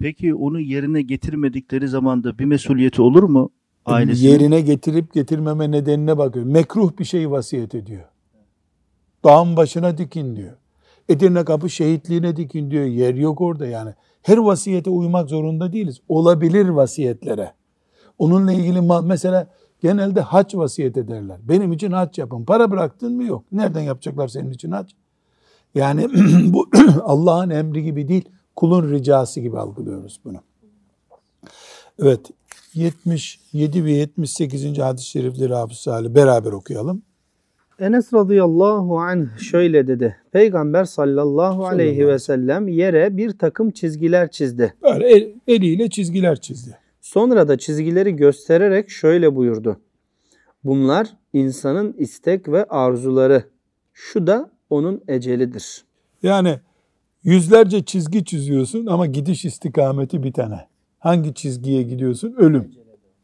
Peki 0.00 0.34
onu 0.34 0.60
yerine 0.60 1.02
getirmedikleri 1.02 1.88
zaman 1.88 2.24
da 2.24 2.38
bir 2.38 2.44
mesuliyeti 2.44 3.02
olur 3.02 3.22
mu? 3.22 3.50
Ailesine? 3.86 4.30
Yerine 4.30 4.60
getirip 4.60 5.14
getirmeme 5.14 5.70
nedenine 5.70 6.18
bakıyor. 6.18 6.44
Mekruh 6.46 6.98
bir 6.98 7.04
şeyi 7.04 7.30
vasiyet 7.30 7.74
ediyor. 7.74 8.04
Dağın 9.24 9.56
başına 9.56 9.98
dikin 9.98 10.36
diyor. 10.36 10.56
Edirne 11.08 11.44
kapı 11.44 11.70
şehitliğine 11.70 12.36
dikin 12.36 12.70
diyor. 12.70 12.84
Yer 12.84 13.14
yok 13.14 13.40
orada 13.40 13.66
yani. 13.66 13.94
Her 14.22 14.36
vasiyete 14.36 14.90
uymak 14.90 15.28
zorunda 15.28 15.72
değiliz. 15.72 16.00
Olabilir 16.08 16.68
vasiyetlere. 16.68 17.52
Onunla 18.18 18.52
ilgili 18.52 18.80
mesela 19.04 19.48
genelde 19.84 20.20
haç 20.20 20.54
vasiyet 20.54 20.96
ederler. 20.96 21.38
Benim 21.42 21.72
için 21.72 21.92
haç 21.92 22.18
yapın. 22.18 22.44
Para 22.44 22.70
bıraktın 22.70 23.16
mı? 23.16 23.24
Yok. 23.24 23.44
Nereden 23.52 23.80
yapacaklar 23.80 24.28
senin 24.28 24.50
için 24.50 24.70
haç? 24.70 24.90
Yani 25.74 26.08
bu 26.52 26.68
Allah'ın 27.02 27.50
emri 27.50 27.82
gibi 27.84 28.08
değil, 28.08 28.28
kulun 28.56 28.90
ricası 28.90 29.40
gibi 29.40 29.58
algılıyoruz 29.58 30.20
bunu. 30.24 30.38
Evet, 31.98 32.20
77 32.74 33.84
ve 33.84 33.92
78. 33.92 34.78
hadis-i 34.78 35.06
şerifleri 35.06 35.54
Hafız 35.54 35.78
Salih 35.78 36.10
beraber 36.10 36.52
okuyalım. 36.52 37.02
Enes 37.78 38.12
radıyallahu 38.12 39.00
anh 39.00 39.38
şöyle 39.38 39.86
dedi. 39.86 40.16
Peygamber 40.32 40.84
sallallahu 40.84 41.66
aleyhi 41.66 42.08
ve 42.08 42.18
sellem 42.18 42.68
yere 42.68 43.16
bir 43.16 43.38
takım 43.38 43.70
çizgiler 43.70 44.30
çizdi. 44.30 44.74
Böyle 44.82 45.08
el, 45.08 45.34
eliyle 45.48 45.90
çizgiler 45.90 46.40
çizdi. 46.40 46.83
Sonra 47.14 47.48
da 47.48 47.58
çizgileri 47.58 48.16
göstererek 48.16 48.90
şöyle 48.90 49.36
buyurdu. 49.36 49.80
Bunlar 50.64 51.16
insanın 51.32 51.92
istek 51.98 52.48
ve 52.48 52.64
arzuları. 52.64 53.44
Şu 53.92 54.26
da 54.26 54.50
onun 54.70 55.02
ecelidir. 55.08 55.84
Yani 56.22 56.60
yüzlerce 57.24 57.84
çizgi 57.84 58.24
çiziyorsun 58.24 58.86
ama 58.86 59.06
gidiş 59.06 59.44
istikameti 59.44 60.22
bir 60.22 60.32
tane. 60.32 60.60
Hangi 60.98 61.34
çizgiye 61.34 61.82
gidiyorsun? 61.82 62.34
Ölüm. 62.38 62.70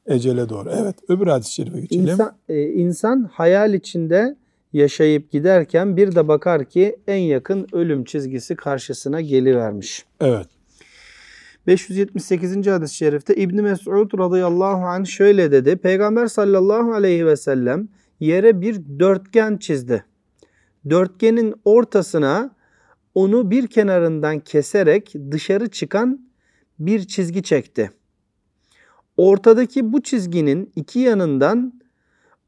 Ecele 0.07 0.49
doğru. 0.49 0.71
Evet. 0.73 0.97
Öbür 1.09 1.27
hadis-i 1.27 1.53
şerife 1.53 1.81
geçelim. 1.81 2.09
İnsan, 2.09 2.37
e, 2.49 2.63
insan 2.63 3.31
hayal 3.33 3.75
içinde 3.75 4.37
yaşayıp 4.73 5.31
giderken 5.31 5.97
bir 5.97 6.15
de 6.15 6.29
bakar 6.29 6.65
ki 6.65 6.97
en 7.07 7.21
yakın 7.21 7.67
ölüm 7.73 8.05
çizgisi 8.05 8.57
karşısına 8.57 9.21
gelivermiş. 9.21 10.05
Evet. 10.21 10.60
578. 11.67 12.67
hadis-i 12.67 12.95
şerifte 12.95 13.35
İbn 13.35 13.63
Mes'ud 13.63 14.19
radıyallahu 14.19 14.85
anh 14.85 15.07
şöyle 15.07 15.53
dedi. 15.53 15.77
Peygamber 15.77 16.27
sallallahu 16.27 16.93
aleyhi 16.93 17.27
ve 17.27 17.37
sellem 17.37 17.89
yere 18.21 18.61
bir 18.61 18.99
dörtgen 18.99 19.57
çizdi. 19.57 20.05
Dörtgenin 20.91 21.55
ortasına 21.65 22.51
onu 23.15 23.51
bir 23.51 23.67
kenarından 23.67 24.41
keserek 24.41 25.15
dışarı 25.31 25.71
çıkan 25.71 26.31
bir 26.79 27.07
çizgi 27.07 27.43
çekti. 27.43 27.91
Ortadaki 29.17 29.93
bu 29.93 30.03
çizginin 30.03 30.73
iki 30.77 30.99
yanından 30.99 31.81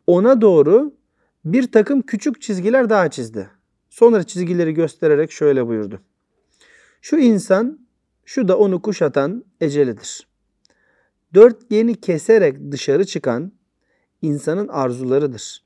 ona 0.07 0.41
doğru 0.41 0.95
bir 1.45 1.73
takım 1.73 2.03
küçük 2.03 2.43
çizgiler 2.43 2.91
daha 2.91 3.11
çizdi. 3.11 3.51
Sonra 3.91 4.23
çizgileri 4.23 4.75
göstererek 4.75 5.33
şöyle 5.33 5.67
buyurdu. 5.67 6.01
Şu 7.01 7.17
insan, 7.17 7.82
şu 8.35 8.49
da 8.49 8.59
onu 8.59 8.83
kuşatan 8.83 9.45
ecelidir. 9.61 10.27
Dörtgeni 11.35 12.01
keserek 12.01 12.73
dışarı 12.73 13.07
çıkan 13.07 13.53
insanın 14.23 14.69
arzularıdır. 14.69 15.63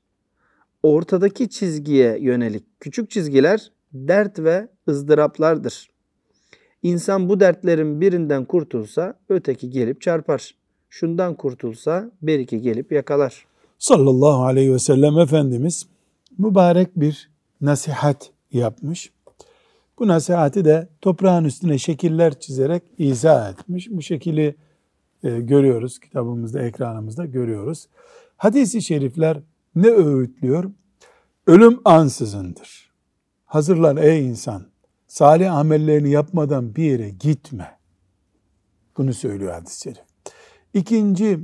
Ortadaki 0.83 1.49
çizgiye 1.49 2.17
yönelik 2.19 2.63
küçük 2.79 3.09
çizgiler 3.09 3.71
dert 3.93 4.39
ve 4.39 4.67
ızdıraplardır. 4.89 5.89
İnsan 6.83 7.29
bu 7.29 7.39
dertlerin 7.39 8.01
birinden 8.01 8.45
kurtulsa 8.45 9.19
öteki 9.29 9.69
gelip 9.69 10.01
çarpar. 10.01 10.55
Şundan 10.89 11.35
kurtulsa 11.35 12.11
bir 12.21 12.39
iki 12.39 12.61
gelip 12.61 12.91
yakalar. 12.91 13.45
Sallallahu 13.79 14.43
aleyhi 14.43 14.73
ve 14.73 14.79
sellem 14.79 15.19
Efendimiz 15.19 15.87
mübarek 16.37 16.89
bir 16.95 17.29
nasihat 17.61 18.29
yapmış. 18.51 19.11
Bu 19.99 20.07
nasihati 20.07 20.65
de 20.65 20.89
toprağın 21.01 21.43
üstüne 21.43 21.77
şekiller 21.77 22.39
çizerek 22.39 22.83
izah 22.97 23.51
etmiş. 23.51 23.87
Bu 23.91 24.01
şekili 24.01 24.55
e, 25.23 25.39
görüyoruz 25.39 25.99
kitabımızda, 25.99 26.61
ekranımızda 26.61 27.25
görüyoruz. 27.25 27.87
Hadis-i 28.37 28.81
şerifler 28.81 29.39
ne 29.75 29.87
öğütlüyor? 29.87 30.71
Ölüm 31.47 31.79
ansızındır. 31.85 32.91
Hazırlan 33.45 33.97
ey 33.97 34.27
insan. 34.27 34.67
Salih 35.07 35.53
amellerini 35.53 36.09
yapmadan 36.09 36.75
bir 36.75 36.83
yere 36.83 37.09
gitme. 37.09 37.77
Bunu 38.97 39.13
söylüyor 39.13 39.53
hadis-i 39.53 39.81
şerif. 39.81 40.03
İkinci 40.73 41.39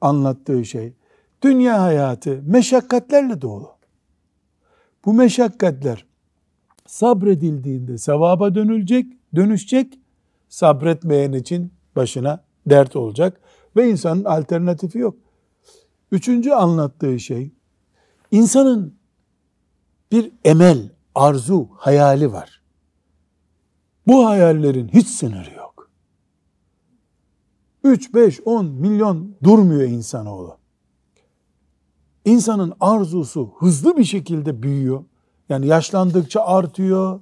anlattığı 0.00 0.64
şey, 0.64 0.92
dünya 1.42 1.82
hayatı 1.82 2.42
meşakkatlerle 2.46 3.42
dolu. 3.42 3.70
Bu 5.04 5.14
meşakkatler 5.14 6.06
sabredildiğinde 6.86 7.98
sevaba 7.98 8.54
dönülecek, 8.54 9.06
dönüşecek, 9.34 9.98
sabretmeyen 10.48 11.32
için 11.32 11.72
başına 11.96 12.44
dert 12.66 12.96
olacak 12.96 13.40
ve 13.76 13.90
insanın 13.90 14.24
alternatifi 14.24 14.98
yok. 14.98 15.16
Üçüncü 16.12 16.50
anlattığı 16.50 17.20
şey, 17.20 17.50
insanın 18.30 18.94
bir 20.12 20.32
emel, 20.44 20.90
arzu, 21.14 21.68
hayali 21.72 22.32
var. 22.32 22.62
Bu 24.06 24.26
hayallerin 24.26 24.88
hiç 24.88 25.06
sınırı 25.06 25.54
yok. 25.54 25.90
3, 27.84 28.14
5, 28.14 28.40
10 28.44 28.66
milyon 28.66 29.36
durmuyor 29.42 29.82
insanoğlu. 29.82 30.58
İnsanın 32.24 32.72
arzusu 32.80 33.52
hızlı 33.58 33.96
bir 33.96 34.04
şekilde 34.04 34.62
büyüyor. 34.62 35.04
Yani 35.48 35.66
yaşlandıkça 35.66 36.40
artıyor. 36.40 37.20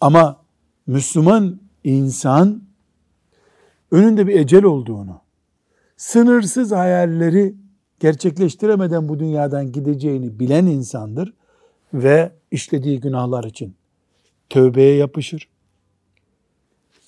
Ama 0.00 0.40
Müslüman 0.86 1.60
insan 1.84 2.62
önünde 3.90 4.26
bir 4.26 4.40
ecel 4.40 4.64
olduğunu, 4.64 5.20
sınırsız 5.96 6.72
hayalleri 6.72 7.54
gerçekleştiremeden 8.00 9.08
bu 9.08 9.18
dünyadan 9.18 9.72
gideceğini 9.72 10.40
bilen 10.40 10.66
insandır 10.66 11.34
ve 11.94 12.32
işlediği 12.50 13.00
günahlar 13.00 13.44
için 13.44 13.74
tövbeye 14.50 14.96
yapışır. 14.96 15.48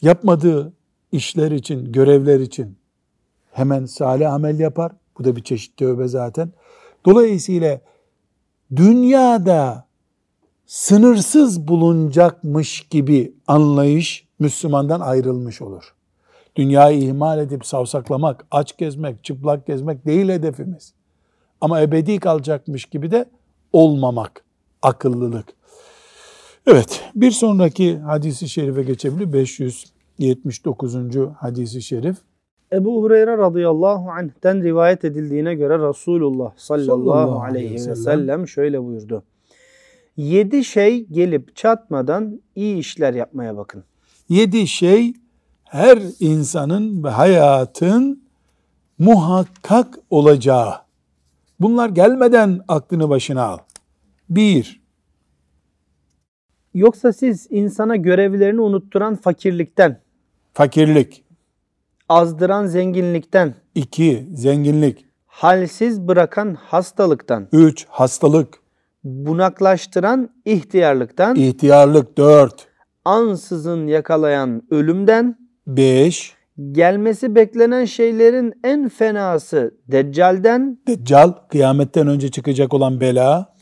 Yapmadığı 0.02 0.72
işler 1.12 1.50
için, 1.50 1.92
görevler 1.92 2.40
için 2.40 2.78
hemen 3.52 3.84
salih 3.84 4.32
amel 4.32 4.58
yapar. 4.58 4.92
Bu 5.18 5.24
da 5.24 5.36
bir 5.36 5.42
çeşit 5.42 5.76
tövbe 5.76 6.08
zaten. 6.08 6.52
Dolayısıyla 7.06 7.80
dünyada 8.76 9.89
sınırsız 10.70 11.68
bulunacakmış 11.68 12.80
gibi 12.90 13.34
anlayış 13.46 14.28
Müslümandan 14.38 15.00
ayrılmış 15.00 15.62
olur. 15.62 15.94
Dünyayı 16.56 16.98
ihmal 16.98 17.38
edip 17.38 17.66
savsaklamak, 17.66 18.46
aç 18.50 18.76
gezmek, 18.76 19.24
çıplak 19.24 19.66
gezmek 19.66 20.06
değil 20.06 20.28
hedefimiz. 20.28 20.94
Ama 21.60 21.80
ebedi 21.80 22.18
kalacakmış 22.18 22.84
gibi 22.84 23.10
de 23.10 23.24
olmamak, 23.72 24.44
akıllılık. 24.82 25.46
Evet, 26.66 27.04
bir 27.14 27.30
sonraki 27.30 27.98
hadisi 27.98 28.48
şerife 28.48 28.82
geçebilir. 28.82 29.32
579. 29.32 30.96
hadisi 31.36 31.82
şerif. 31.82 32.16
Ebu 32.72 33.02
Hureyre 33.02 33.38
radıyallahu 33.38 34.10
anh'ten 34.10 34.62
rivayet 34.62 35.04
edildiğine 35.04 35.54
göre 35.54 35.88
Resulullah 35.88 36.52
sallallahu 36.56 37.40
aleyhi 37.40 37.74
ve 37.74 37.96
sellem 37.96 38.48
şöyle 38.48 38.84
buyurdu. 38.84 39.22
Yedi 40.24 40.64
şey 40.64 41.06
gelip 41.06 41.56
çatmadan 41.56 42.40
iyi 42.54 42.76
işler 42.76 43.14
yapmaya 43.14 43.56
bakın. 43.56 43.84
Yedi 44.28 44.66
şey 44.66 45.14
her 45.64 45.98
insanın 46.20 47.04
ve 47.04 47.08
hayatın 47.08 48.22
muhakkak 48.98 49.98
olacağı. 50.10 50.74
Bunlar 51.60 51.88
gelmeden 51.88 52.60
aklını 52.68 53.08
başına 53.08 53.42
al. 53.42 53.58
Bir. 54.30 54.80
Yoksa 56.74 57.12
siz 57.12 57.46
insana 57.50 57.96
görevlerini 57.96 58.60
unutturan 58.60 59.16
fakirlikten, 59.16 60.00
Fakirlik. 60.54 61.24
azdıran 62.08 62.66
zenginlikten, 62.66 63.54
iki 63.74 64.28
Zenginlik. 64.34 65.04
halsiz 65.26 66.00
bırakan 66.08 66.54
hastalıktan, 66.54 67.48
Üç. 67.52 67.86
Hastalık. 67.88 68.59
Bunaklaştıran 69.04 70.30
ihtiyarlıktan, 70.44 71.36
ihtiyarlık. 71.36 72.16
Dört. 72.18 72.66
ansızın 73.04 73.86
yakalayan 73.86 74.62
ölümden, 74.70 75.36
Beş. 75.66 76.34
gelmesi 76.72 77.34
beklenen 77.34 77.84
şeylerin 77.84 78.52
en 78.64 78.88
fenası 78.88 79.74
Deccal'den, 79.88 80.78
Deccal. 80.86 81.32
Kıyametten 81.48 82.06
önce 82.06 82.30
çıkacak 82.30 82.74
olan 82.74 83.00
bela. 83.00 83.54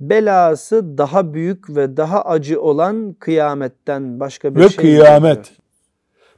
belası 0.00 0.98
daha 0.98 1.34
büyük 1.34 1.76
ve 1.76 1.96
daha 1.96 2.22
acı 2.22 2.60
olan 2.60 3.12
kıyametten 3.12 4.20
başka 4.20 4.54
bir 4.54 4.60
ve 4.60 4.68
şey 4.68 4.76
kıyamet. 4.76 5.36
yok. 5.36 5.46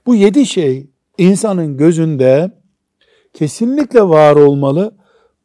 Bu 0.07 0.15
yedi 0.15 0.47
şey 0.47 0.91
insanın 1.19 1.77
gözünde 1.77 2.51
kesinlikle 3.33 4.03
var 4.03 4.37
olmalı. 4.37 4.95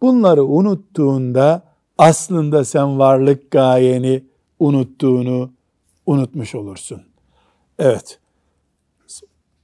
Bunları 0.01 0.45
unuttuğunda 0.45 1.66
aslında 1.97 2.65
sen 2.65 2.99
varlık 2.99 3.51
gayeni 3.51 4.23
unuttuğunu 4.59 5.51
unutmuş 6.05 6.55
olursun. 6.55 7.01
Evet. 7.79 8.19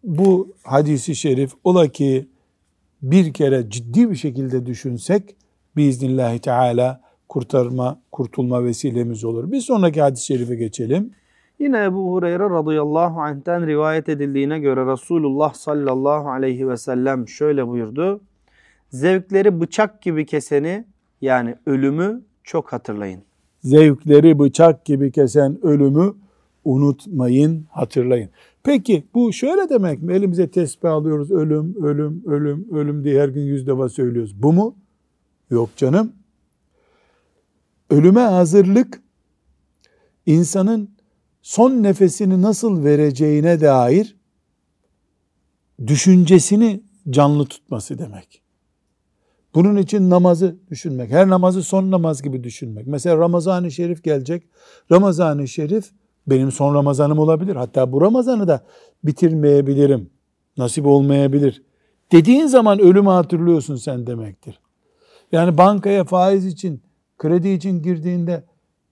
Bu 0.04 0.54
hadisi 0.64 1.16
şerif 1.16 1.52
ola 1.64 1.88
ki 1.88 2.28
bir 3.02 3.34
kere 3.34 3.70
ciddi 3.70 4.12
bir 4.12 4.16
şekilde 4.16 4.66
düşünsek 4.66 5.36
biiznillahü 5.76 6.40
teala 6.40 7.02
kurtarma, 7.30 8.02
kurtulma 8.12 8.64
vesilemiz 8.64 9.24
olur. 9.24 9.52
Bir 9.52 9.62
sonraki 9.62 10.02
hadis-i 10.02 10.26
şerife 10.26 10.56
geçelim. 10.56 11.12
Yine 11.60 11.84
Ebu 11.84 12.14
Hureyre 12.14 12.50
radıyallahu 12.50 13.22
anh'ten 13.22 13.68
rivayet 13.68 14.10
edildiğine 14.10 14.60
göre 14.60 14.92
Resulullah 14.92 15.54
sallallahu 15.54 16.30
aleyhi 16.30 16.70
ve 16.70 16.78
sellem 16.78 17.28
şöyle 17.28 17.68
buyurdu. 17.68 18.22
Zevkleri 18.90 19.62
bıçak 19.62 20.02
gibi 20.02 20.26
keseni 20.26 20.86
yani 21.24 21.56
ölümü 21.66 22.22
çok 22.44 22.74
hatırlayın. 22.74 23.22
Zevkleri 23.64 24.40
bıçak 24.40 24.86
gibi 24.86 25.12
kesen 25.12 25.66
ölümü 25.66 26.14
unutmayın, 26.66 27.66
hatırlayın. 27.70 28.30
Peki 28.64 29.04
bu 29.14 29.34
şöyle 29.34 29.70
demek 29.70 30.02
mi? 30.02 30.14
Elimize 30.14 30.52
tesbih 30.52 30.92
alıyoruz. 30.92 31.32
Ölüm, 31.32 31.84
ölüm, 31.84 32.24
ölüm, 32.26 32.68
ölüm 32.72 33.04
diye 33.04 33.22
her 33.22 33.30
gün 33.30 33.42
yüz 33.42 33.68
defa 33.68 33.90
söylüyoruz. 33.90 34.44
Bu 34.44 34.54
mu? 34.54 34.76
Yok 35.50 35.70
canım. 35.78 36.12
Ölüme 37.90 38.22
hazırlık 38.22 39.02
insanın 40.26 40.90
son 41.42 41.84
nefesini 41.84 42.42
nasıl 42.42 42.84
vereceğine 42.84 43.62
dair 43.62 44.16
düşüncesini 45.88 46.84
canlı 47.10 47.46
tutması 47.46 48.00
demek. 48.00 48.43
Bunun 49.56 49.78
için 49.78 50.10
namazı 50.10 50.56
düşünmek. 50.72 51.12
Her 51.12 51.30
namazı 51.30 51.64
son 51.64 51.92
namaz 51.92 52.22
gibi 52.22 52.44
düşünmek. 52.44 52.88
Mesela 52.88 53.18
Ramazan-ı 53.18 53.72
Şerif 53.72 54.04
gelecek. 54.04 54.44
Ramazan-ı 54.92 55.48
Şerif 55.48 55.92
benim 56.28 56.52
son 56.52 56.76
Ramazanım 56.76 57.20
olabilir. 57.20 57.56
Hatta 57.56 57.92
bu 57.92 58.02
Ramazan'ı 58.02 58.48
da 58.48 58.64
bitirmeyebilirim. 59.04 60.10
Nasip 60.58 60.86
olmayabilir. 60.86 61.64
Dediğin 62.12 62.48
zaman 62.48 62.80
ölümü 62.80 63.10
hatırlıyorsun 63.10 63.76
sen 63.76 64.08
demektir. 64.08 64.60
Yani 65.32 65.58
bankaya 65.58 66.04
faiz 66.04 66.46
için, 66.46 66.82
kredi 67.18 67.50
için 67.50 67.82
girdiğinde 67.82 68.44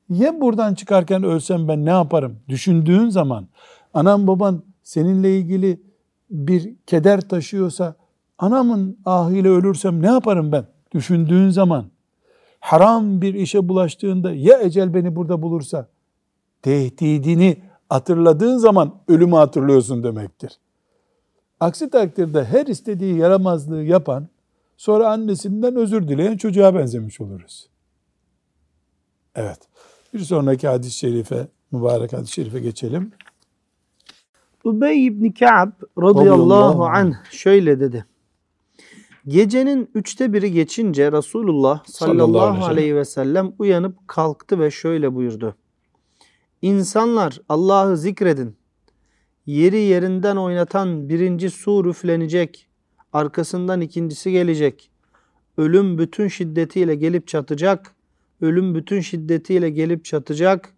ya 0.09 0.41
buradan 0.41 0.73
çıkarken 0.73 1.23
ölsem 1.23 1.67
ben 1.67 1.85
ne 1.85 1.89
yaparım? 1.89 2.39
Düşündüğün 2.49 3.09
zaman 3.09 3.47
anam 3.93 4.27
baban 4.27 4.63
seninle 4.83 5.37
ilgili 5.37 5.81
bir 6.29 6.75
keder 6.87 7.21
taşıyorsa 7.21 7.95
anamın 8.41 8.97
ahıyla 9.05 9.51
ölürsem 9.51 10.01
ne 10.01 10.07
yaparım 10.07 10.51
ben? 10.51 10.65
Düşündüğün 10.93 11.49
zaman 11.49 11.85
haram 12.59 13.21
bir 13.21 13.33
işe 13.33 13.67
bulaştığında 13.67 14.33
ya 14.33 14.61
ecel 14.61 14.93
beni 14.93 15.15
burada 15.15 15.41
bulursa 15.41 15.87
tehdidini 16.61 17.57
hatırladığın 17.89 18.57
zaman 18.57 18.95
ölümü 19.07 19.35
hatırlıyorsun 19.35 20.03
demektir. 20.03 20.59
Aksi 21.59 21.89
takdirde 21.89 22.45
her 22.45 22.65
istediği 22.65 23.17
yaramazlığı 23.17 23.83
yapan 23.83 24.27
sonra 24.77 25.09
annesinden 25.11 25.75
özür 25.75 26.07
dileyen 26.07 26.37
çocuğa 26.37 26.75
benzemiş 26.75 27.21
oluruz. 27.21 27.69
Evet. 29.35 29.59
Bir 30.13 30.19
sonraki 30.19 30.67
hadis-i 30.67 30.97
şerife 30.97 31.47
mübarek 31.71 32.13
hadis-i 32.13 32.33
şerife 32.33 32.59
geçelim. 32.59 33.11
Ubey 34.63 35.05
ibn 35.05 35.29
Ka'b 35.29 35.71
radıyallahu 35.97 36.85
anh 36.85 37.13
şöyle 37.31 37.79
dedi. 37.79 38.05
Gecenin 39.27 39.89
üçte 39.95 40.33
biri 40.33 40.51
geçince 40.51 41.11
Resulullah 41.11 41.83
Sallallahu 41.85 42.15
aleyhi 42.15 42.17
ve 42.17 42.33
sallallahu 42.33 42.55
sellem. 42.55 42.71
aleyhi 42.71 42.95
ve 42.95 43.05
sellem 43.05 43.53
uyanıp 43.59 44.07
kalktı 44.07 44.59
ve 44.59 44.71
şöyle 44.71 45.15
buyurdu. 45.15 45.55
İnsanlar 46.61 47.41
Allah'ı 47.49 47.97
zikredin. 47.97 48.55
Yeri 49.45 49.77
yerinden 49.77 50.35
oynatan 50.35 51.09
birinci 51.09 51.49
su 51.49 51.83
üflenecek. 51.89 52.67
Arkasından 53.13 53.81
ikincisi 53.81 54.31
gelecek. 54.31 54.91
Ölüm 55.57 55.97
bütün 55.97 56.27
şiddetiyle 56.27 56.95
gelip 56.95 57.27
çatacak. 57.27 57.95
Ölüm 58.41 58.75
bütün 58.75 59.01
şiddetiyle 59.01 59.69
gelip 59.69 60.05
çatacak. 60.05 60.73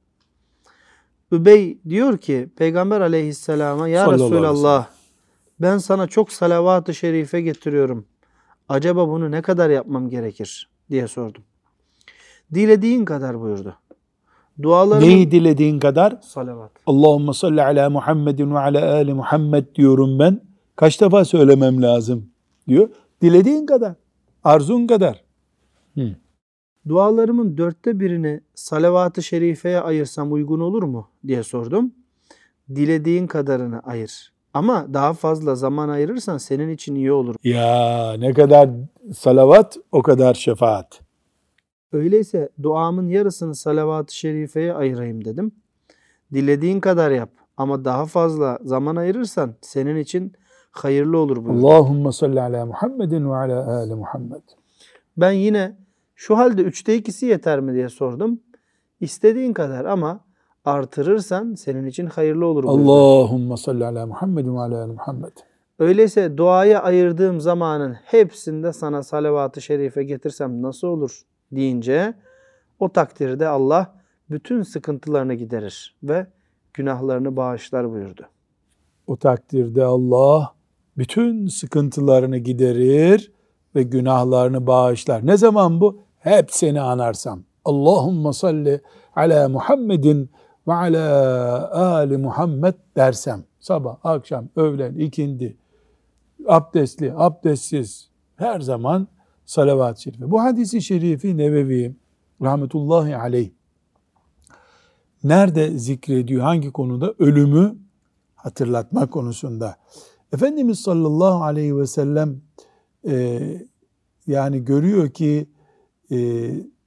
Übey 1.32 1.78
diyor 1.90 2.18
ki 2.18 2.50
Peygamber 2.58 3.02
aleyhisselama 3.02 3.88
ya 3.88 4.06
Sallallahu 4.06 4.34
Resulallah 4.34 4.88
ben 5.60 5.78
sana 5.78 6.08
çok 6.08 6.32
salavat-ı 6.32 6.94
şerife 6.94 7.42
getiriyorum. 7.42 8.06
Acaba 8.70 9.08
bunu 9.10 9.32
ne 9.32 9.42
kadar 9.42 9.70
yapmam 9.70 10.10
gerekir 10.10 10.70
diye 10.90 11.08
sordum. 11.08 11.44
Dilediğin 12.54 13.06
kadar 13.06 13.42
buyurdu. 13.42 13.76
Dualarımın 14.62 15.08
Neyi 15.08 15.32
dilediğin 15.32 15.80
kadar? 15.80 16.18
salavat. 16.22 16.72
Allahümme 16.86 17.34
salli 17.34 17.62
ala 17.62 17.90
Muhammedin 17.90 18.54
ve 18.54 18.60
ala 18.60 18.94
ali 18.94 19.14
Muhammed 19.14 19.76
diyorum 19.76 20.20
ben. 20.20 20.42
Kaç 20.76 21.02
defa 21.02 21.26
söylemem 21.26 21.82
lazım 21.82 22.30
diyor. 22.68 22.90
Dilediğin 23.22 23.66
kadar. 23.66 23.96
Arzun 24.44 24.88
kadar. 24.88 25.24
Dualarımın 26.88 27.58
dörtte 27.58 28.00
birini 28.00 28.42
salavat-ı 28.56 29.24
şerifeye 29.24 29.80
ayırsam 29.80 30.34
uygun 30.34 30.60
olur 30.60 30.84
mu 30.84 31.08
diye 31.28 31.44
sordum. 31.44 31.92
Dilediğin 32.76 33.28
kadarını 33.28 33.80
ayır. 33.80 34.33
Ama 34.54 34.94
daha 34.94 35.14
fazla 35.14 35.56
zaman 35.56 35.90
ayırırsan 35.90 36.38
senin 36.38 36.70
için 36.70 36.96
iyi 36.96 37.12
olur. 37.12 37.36
Ya 37.44 38.14
ne 38.18 38.34
kadar 38.34 38.70
salavat 39.14 39.78
o 39.92 40.02
kadar 40.02 40.34
şefaat. 40.34 41.02
Öyleyse 41.92 42.50
duamın 42.64 43.08
yarısını 43.08 43.56
salavat-ı 43.56 44.16
şerifeye 44.16 44.74
ayırayım 44.74 45.26
dedim. 45.26 45.52
Dilediğin 46.34 46.80
kadar 46.80 47.12
yap 47.12 47.30
ama 47.58 47.86
daha 47.86 48.06
fazla 48.06 48.60
zaman 48.64 48.96
ayırırsan 48.96 49.56
senin 49.62 49.96
için 49.96 50.34
hayırlı 50.72 51.18
olur 51.18 51.46
buyurdu. 51.46 51.68
Allahümme 51.68 52.12
salli 52.12 52.42
ala 52.42 52.66
Muhammedin 52.66 53.30
ve 53.30 53.36
ala 53.36 53.78
ali 53.78 53.96
Muhammed. 53.96 54.42
Ben 55.18 55.32
yine 55.32 55.78
şu 56.16 56.38
halde 56.38 56.62
üçte 56.62 56.96
ikisi 56.96 57.26
yeter 57.26 57.60
mi 57.60 57.74
diye 57.74 57.90
sordum. 57.90 58.40
İstediğin 59.00 59.54
kadar 59.54 59.86
ama 59.86 60.20
artırırsan 60.66 61.56
senin 61.56 61.86
için 61.86 62.06
hayırlı 62.06 62.46
olur 62.46 62.64
buyurdu. 62.64 62.92
Allahümme 62.92 63.58
salli 63.58 63.86
ala 63.86 64.06
Muhammedin 64.06 64.56
ve 64.56 64.60
ala 64.60 64.88
Muhammed. 64.88 65.32
Öyleyse 65.80 66.38
duaya 66.38 66.84
ayırdığım 66.84 67.42
zamanın 67.42 67.94
hepsinde 67.94 68.74
sana 68.74 69.04
salavat-ı 69.04 69.62
şerife 69.62 70.04
getirsem 70.04 70.62
nasıl 70.62 70.88
olur 70.88 71.22
deyince 71.52 72.14
o 72.80 72.90
takdirde 72.90 73.48
Allah 73.48 73.96
bütün 74.30 74.64
sıkıntılarını 74.64 75.34
giderir 75.34 75.96
ve 76.04 76.28
günahlarını 76.74 77.36
bağışlar 77.36 77.92
buyurdu. 77.92 78.22
O 79.08 79.18
takdirde 79.18 79.84
Allah 79.84 80.54
bütün 80.98 81.48
sıkıntılarını 81.48 82.38
giderir 82.38 83.32
ve 83.76 83.84
günahlarını 83.84 84.68
bağışlar. 84.68 85.28
Ne 85.28 85.38
zaman 85.38 85.82
bu? 85.82 86.00
Hep 86.20 86.52
seni 86.52 86.82
anarsam. 86.82 87.44
Allahümme 87.66 88.34
salli 88.34 88.82
ala 89.16 89.50
Muhammedin 89.50 90.30
ve 90.68 90.74
ala 90.74 91.72
ali 91.74 92.18
Muhammed 92.18 92.74
dersem. 92.96 93.44
Sabah, 93.60 93.98
akşam, 94.04 94.50
öğlen, 94.56 94.96
ikindi, 94.96 95.58
abdestli, 96.48 97.14
abdestsiz 97.16 98.10
her 98.36 98.60
zaman 98.60 99.08
salavat-ı 99.46 100.02
şerife. 100.02 100.32
Bu 100.32 100.42
hadisi 100.42 100.82
şerifi 100.82 101.38
Nevevi 101.38 101.96
rahmetullahi 102.42 103.18
aleyh 103.18 103.50
nerede 105.24 105.78
zikrediyor? 105.78 106.42
Hangi 106.42 106.72
konuda? 106.72 107.14
Ölümü 107.20 107.76
hatırlatma 108.36 109.10
konusunda. 109.10 109.76
Efendimiz 110.34 110.80
sallallahu 110.80 111.44
aleyhi 111.44 111.78
ve 111.78 111.88
sellem 111.88 112.42
e, 113.08 113.42
yani 114.28 114.66
görüyor 114.66 115.10
ki 115.10 115.50
e, 116.12 116.18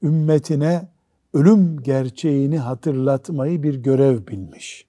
ümmetine 0.02 0.88
ölüm 1.36 1.82
gerçeğini 1.82 2.58
hatırlatmayı 2.58 3.62
bir 3.62 3.74
görev 3.74 4.26
bilmiş. 4.26 4.86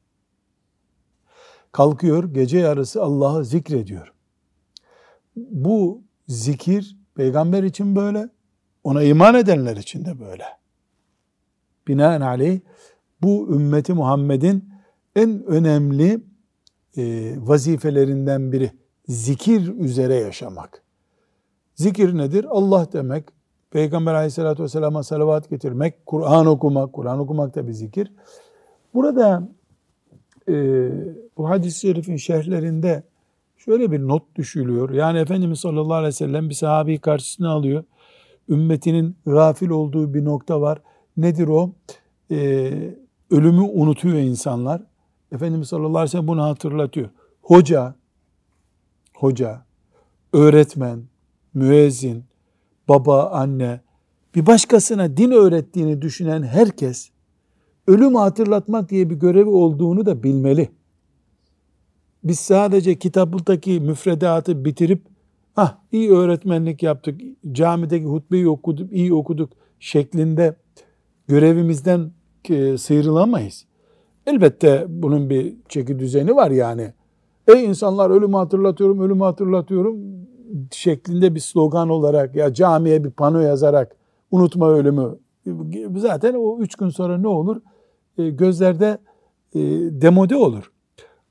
Kalkıyor 1.72 2.34
gece 2.34 2.58
yarısı 2.58 3.04
Allah'ı 3.04 3.46
zikrediyor. 3.46 4.14
Bu 5.36 6.02
zikir 6.28 6.98
peygamber 7.16 7.64
için 7.64 7.96
böyle, 7.96 8.30
ona 8.84 9.04
iman 9.04 9.36
edenler 9.36 9.78
için 9.78 10.06
de 10.06 10.20
böyle. 10.20 10.44
Binaenaleyh 11.88 12.60
bu 13.22 13.56
ümmeti 13.56 13.94
Muhammed'in 13.94 14.70
en 15.16 15.44
önemli 15.44 16.22
e, 16.98 17.34
vazifelerinden 17.38 18.52
biri 18.52 18.72
zikir 19.08 19.68
üzere 19.68 20.16
yaşamak. 20.16 20.84
Zikir 21.76 22.18
nedir? 22.18 22.46
Allah 22.50 22.88
demek, 22.94 23.24
Peygamber 23.72 24.14
aleyhissalatü 24.14 24.64
vesselam'a 24.64 25.04
salavat 25.04 25.50
getirmek, 25.50 26.06
Kur'an 26.06 26.46
okumak, 26.46 26.94
Kur'an 26.94 27.20
okumak 27.20 27.56
da 27.56 27.68
bir 27.68 27.72
zikir. 27.72 28.12
Burada 28.94 29.50
e, 30.50 30.54
bu 31.38 31.50
hadis-i 31.50 31.80
şerifin 31.80 32.16
şerhlerinde 32.16 33.04
şöyle 33.58 33.92
bir 33.92 34.00
not 34.00 34.36
düşülüyor. 34.36 34.90
Yani 34.90 35.20
Efendimiz 35.20 35.60
sallallahu 35.60 35.94
aleyhi 35.94 36.08
ve 36.08 36.12
sellem 36.12 36.50
bir 36.50 36.54
sahabeyi 36.54 37.00
karşısına 37.00 37.50
alıyor. 37.50 37.84
Ümmetinin 38.50 39.16
gafil 39.26 39.70
olduğu 39.70 40.14
bir 40.14 40.26
nokta 40.26 40.62
var. 40.62 40.82
Nedir 41.18 41.48
o? 41.48 41.72
Ee, 42.32 42.96
ölümü 43.32 43.62
unutuyor 43.62 44.18
insanlar. 44.18 44.82
Efendimiz 45.32 45.68
sallallahu 45.68 45.98
aleyhi 45.98 46.04
ve 46.04 46.12
sellem 46.12 46.28
bunu 46.28 46.44
hatırlatıyor. 46.44 47.10
Hoca, 47.42 47.96
hoca, 49.16 49.66
öğretmen, 50.34 51.04
müezzin, 51.54 52.24
baba, 52.90 53.30
anne, 53.30 53.82
bir 54.36 54.46
başkasına 54.46 55.18
din 55.18 55.32
öğrettiğini 55.32 56.02
düşünen 56.02 56.44
herkes, 56.44 57.10
ölümü 57.88 58.18
hatırlatmak 58.18 58.90
diye 58.90 59.10
bir 59.10 59.16
görevi 59.16 59.50
olduğunu 59.50 60.06
da 60.06 60.24
bilmeli. 60.24 60.70
Biz 62.24 62.40
sadece 62.40 63.00
kitaptaki 63.00 63.80
müfredatı 63.80 64.66
bitirip, 64.66 65.02
ah 65.56 65.78
iyi 65.92 66.12
öğretmenlik 66.12 66.84
yaptık, 66.84 67.22
camideki 67.52 68.06
hutbeyi 68.06 68.50
okuduk, 68.50 68.94
iyi 68.94 69.14
okuduk 69.14 69.50
şeklinde 69.80 70.56
görevimizden 71.28 72.12
e, 72.50 72.78
sıyrılamayız. 72.78 73.66
Elbette 74.26 74.86
bunun 74.90 75.30
bir 75.30 75.56
çeki 75.70 76.00
düzeni 76.00 76.36
var 76.36 76.52
yani. 76.52 76.94
Ey 77.48 77.66
insanlar 77.66 78.10
ölümü 78.10 78.36
hatırlatıyorum, 78.36 79.00
ölümü 79.00 79.24
hatırlatıyorum 79.24 80.27
şeklinde 80.72 81.36
bir 81.36 81.40
slogan 81.40 81.90
olarak 81.90 82.36
ya 82.36 82.54
camiye 82.54 83.04
bir 83.04 83.12
pano 83.12 83.40
yazarak 83.40 83.96
unutma 84.32 84.70
ölümü. 84.70 85.18
Zaten 85.98 86.34
o 86.34 86.60
üç 86.60 86.76
gün 86.76 86.90
sonra 86.90 87.18
ne 87.18 87.28
olur? 87.28 87.62
E, 88.18 88.30
gözlerde 88.30 88.98
e, 89.54 89.60
demode 90.02 90.36
olur. 90.36 90.72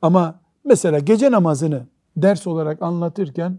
Ama 0.02 0.40
mesela 0.64 0.98
gece 0.98 1.30
namazını 1.30 1.86
ders 2.16 2.46
olarak 2.46 2.82
anlatırken 2.82 3.58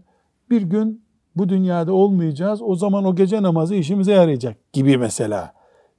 bir 0.50 0.62
gün 0.62 1.02
bu 1.36 1.48
dünyada 1.48 1.92
olmayacağız. 1.92 2.62
O 2.62 2.74
zaman 2.74 3.04
o 3.04 3.14
gece 3.14 3.42
namazı 3.42 3.74
işimize 3.74 4.12
yarayacak 4.12 4.72
gibi 4.72 4.98
mesela. 4.98 5.52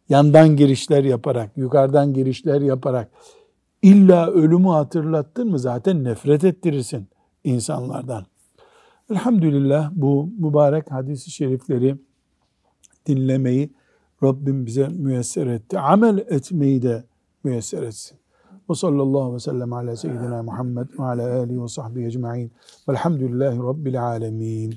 Yandan 0.09 0.55
girişler 0.55 1.03
yaparak, 1.03 1.57
yukarıdan 1.57 2.13
girişler 2.13 2.61
yaparak 2.61 3.11
illa 3.81 4.27
ölümü 4.27 4.67
hatırlattın 4.67 5.49
mı 5.49 5.59
zaten 5.59 6.03
nefret 6.03 6.43
ettirirsin 6.43 7.07
insanlardan. 7.43 8.25
Elhamdülillah 9.11 9.91
bu 9.95 10.29
mübarek 10.39 10.91
hadisi 10.91 11.31
şerifleri 11.31 11.95
dinlemeyi 13.05 13.73
Rabbim 14.23 14.65
bize 14.65 14.87
müyesser 14.87 15.47
etti. 15.47 15.79
Amel 15.79 16.17
etmeyi 16.17 16.81
de 16.81 17.03
müyesser 17.43 17.83
etsin. 17.83 18.17
Ve 18.69 18.75
sallallahu 18.75 19.33
ve 19.33 19.39
sellem 19.39 19.73
ala 19.73 19.95
seyyidina 19.95 20.43
Muhammed 20.43 20.87
ve 20.99 21.03
ala 21.03 21.39
alihi 21.39 21.63
ve 21.63 21.67
sahbihi 21.67 22.05
ecma'in. 22.05 22.51
Velhamdülillahi 22.89 23.57
Rabbil 23.57 24.03
alemin. 24.05 24.75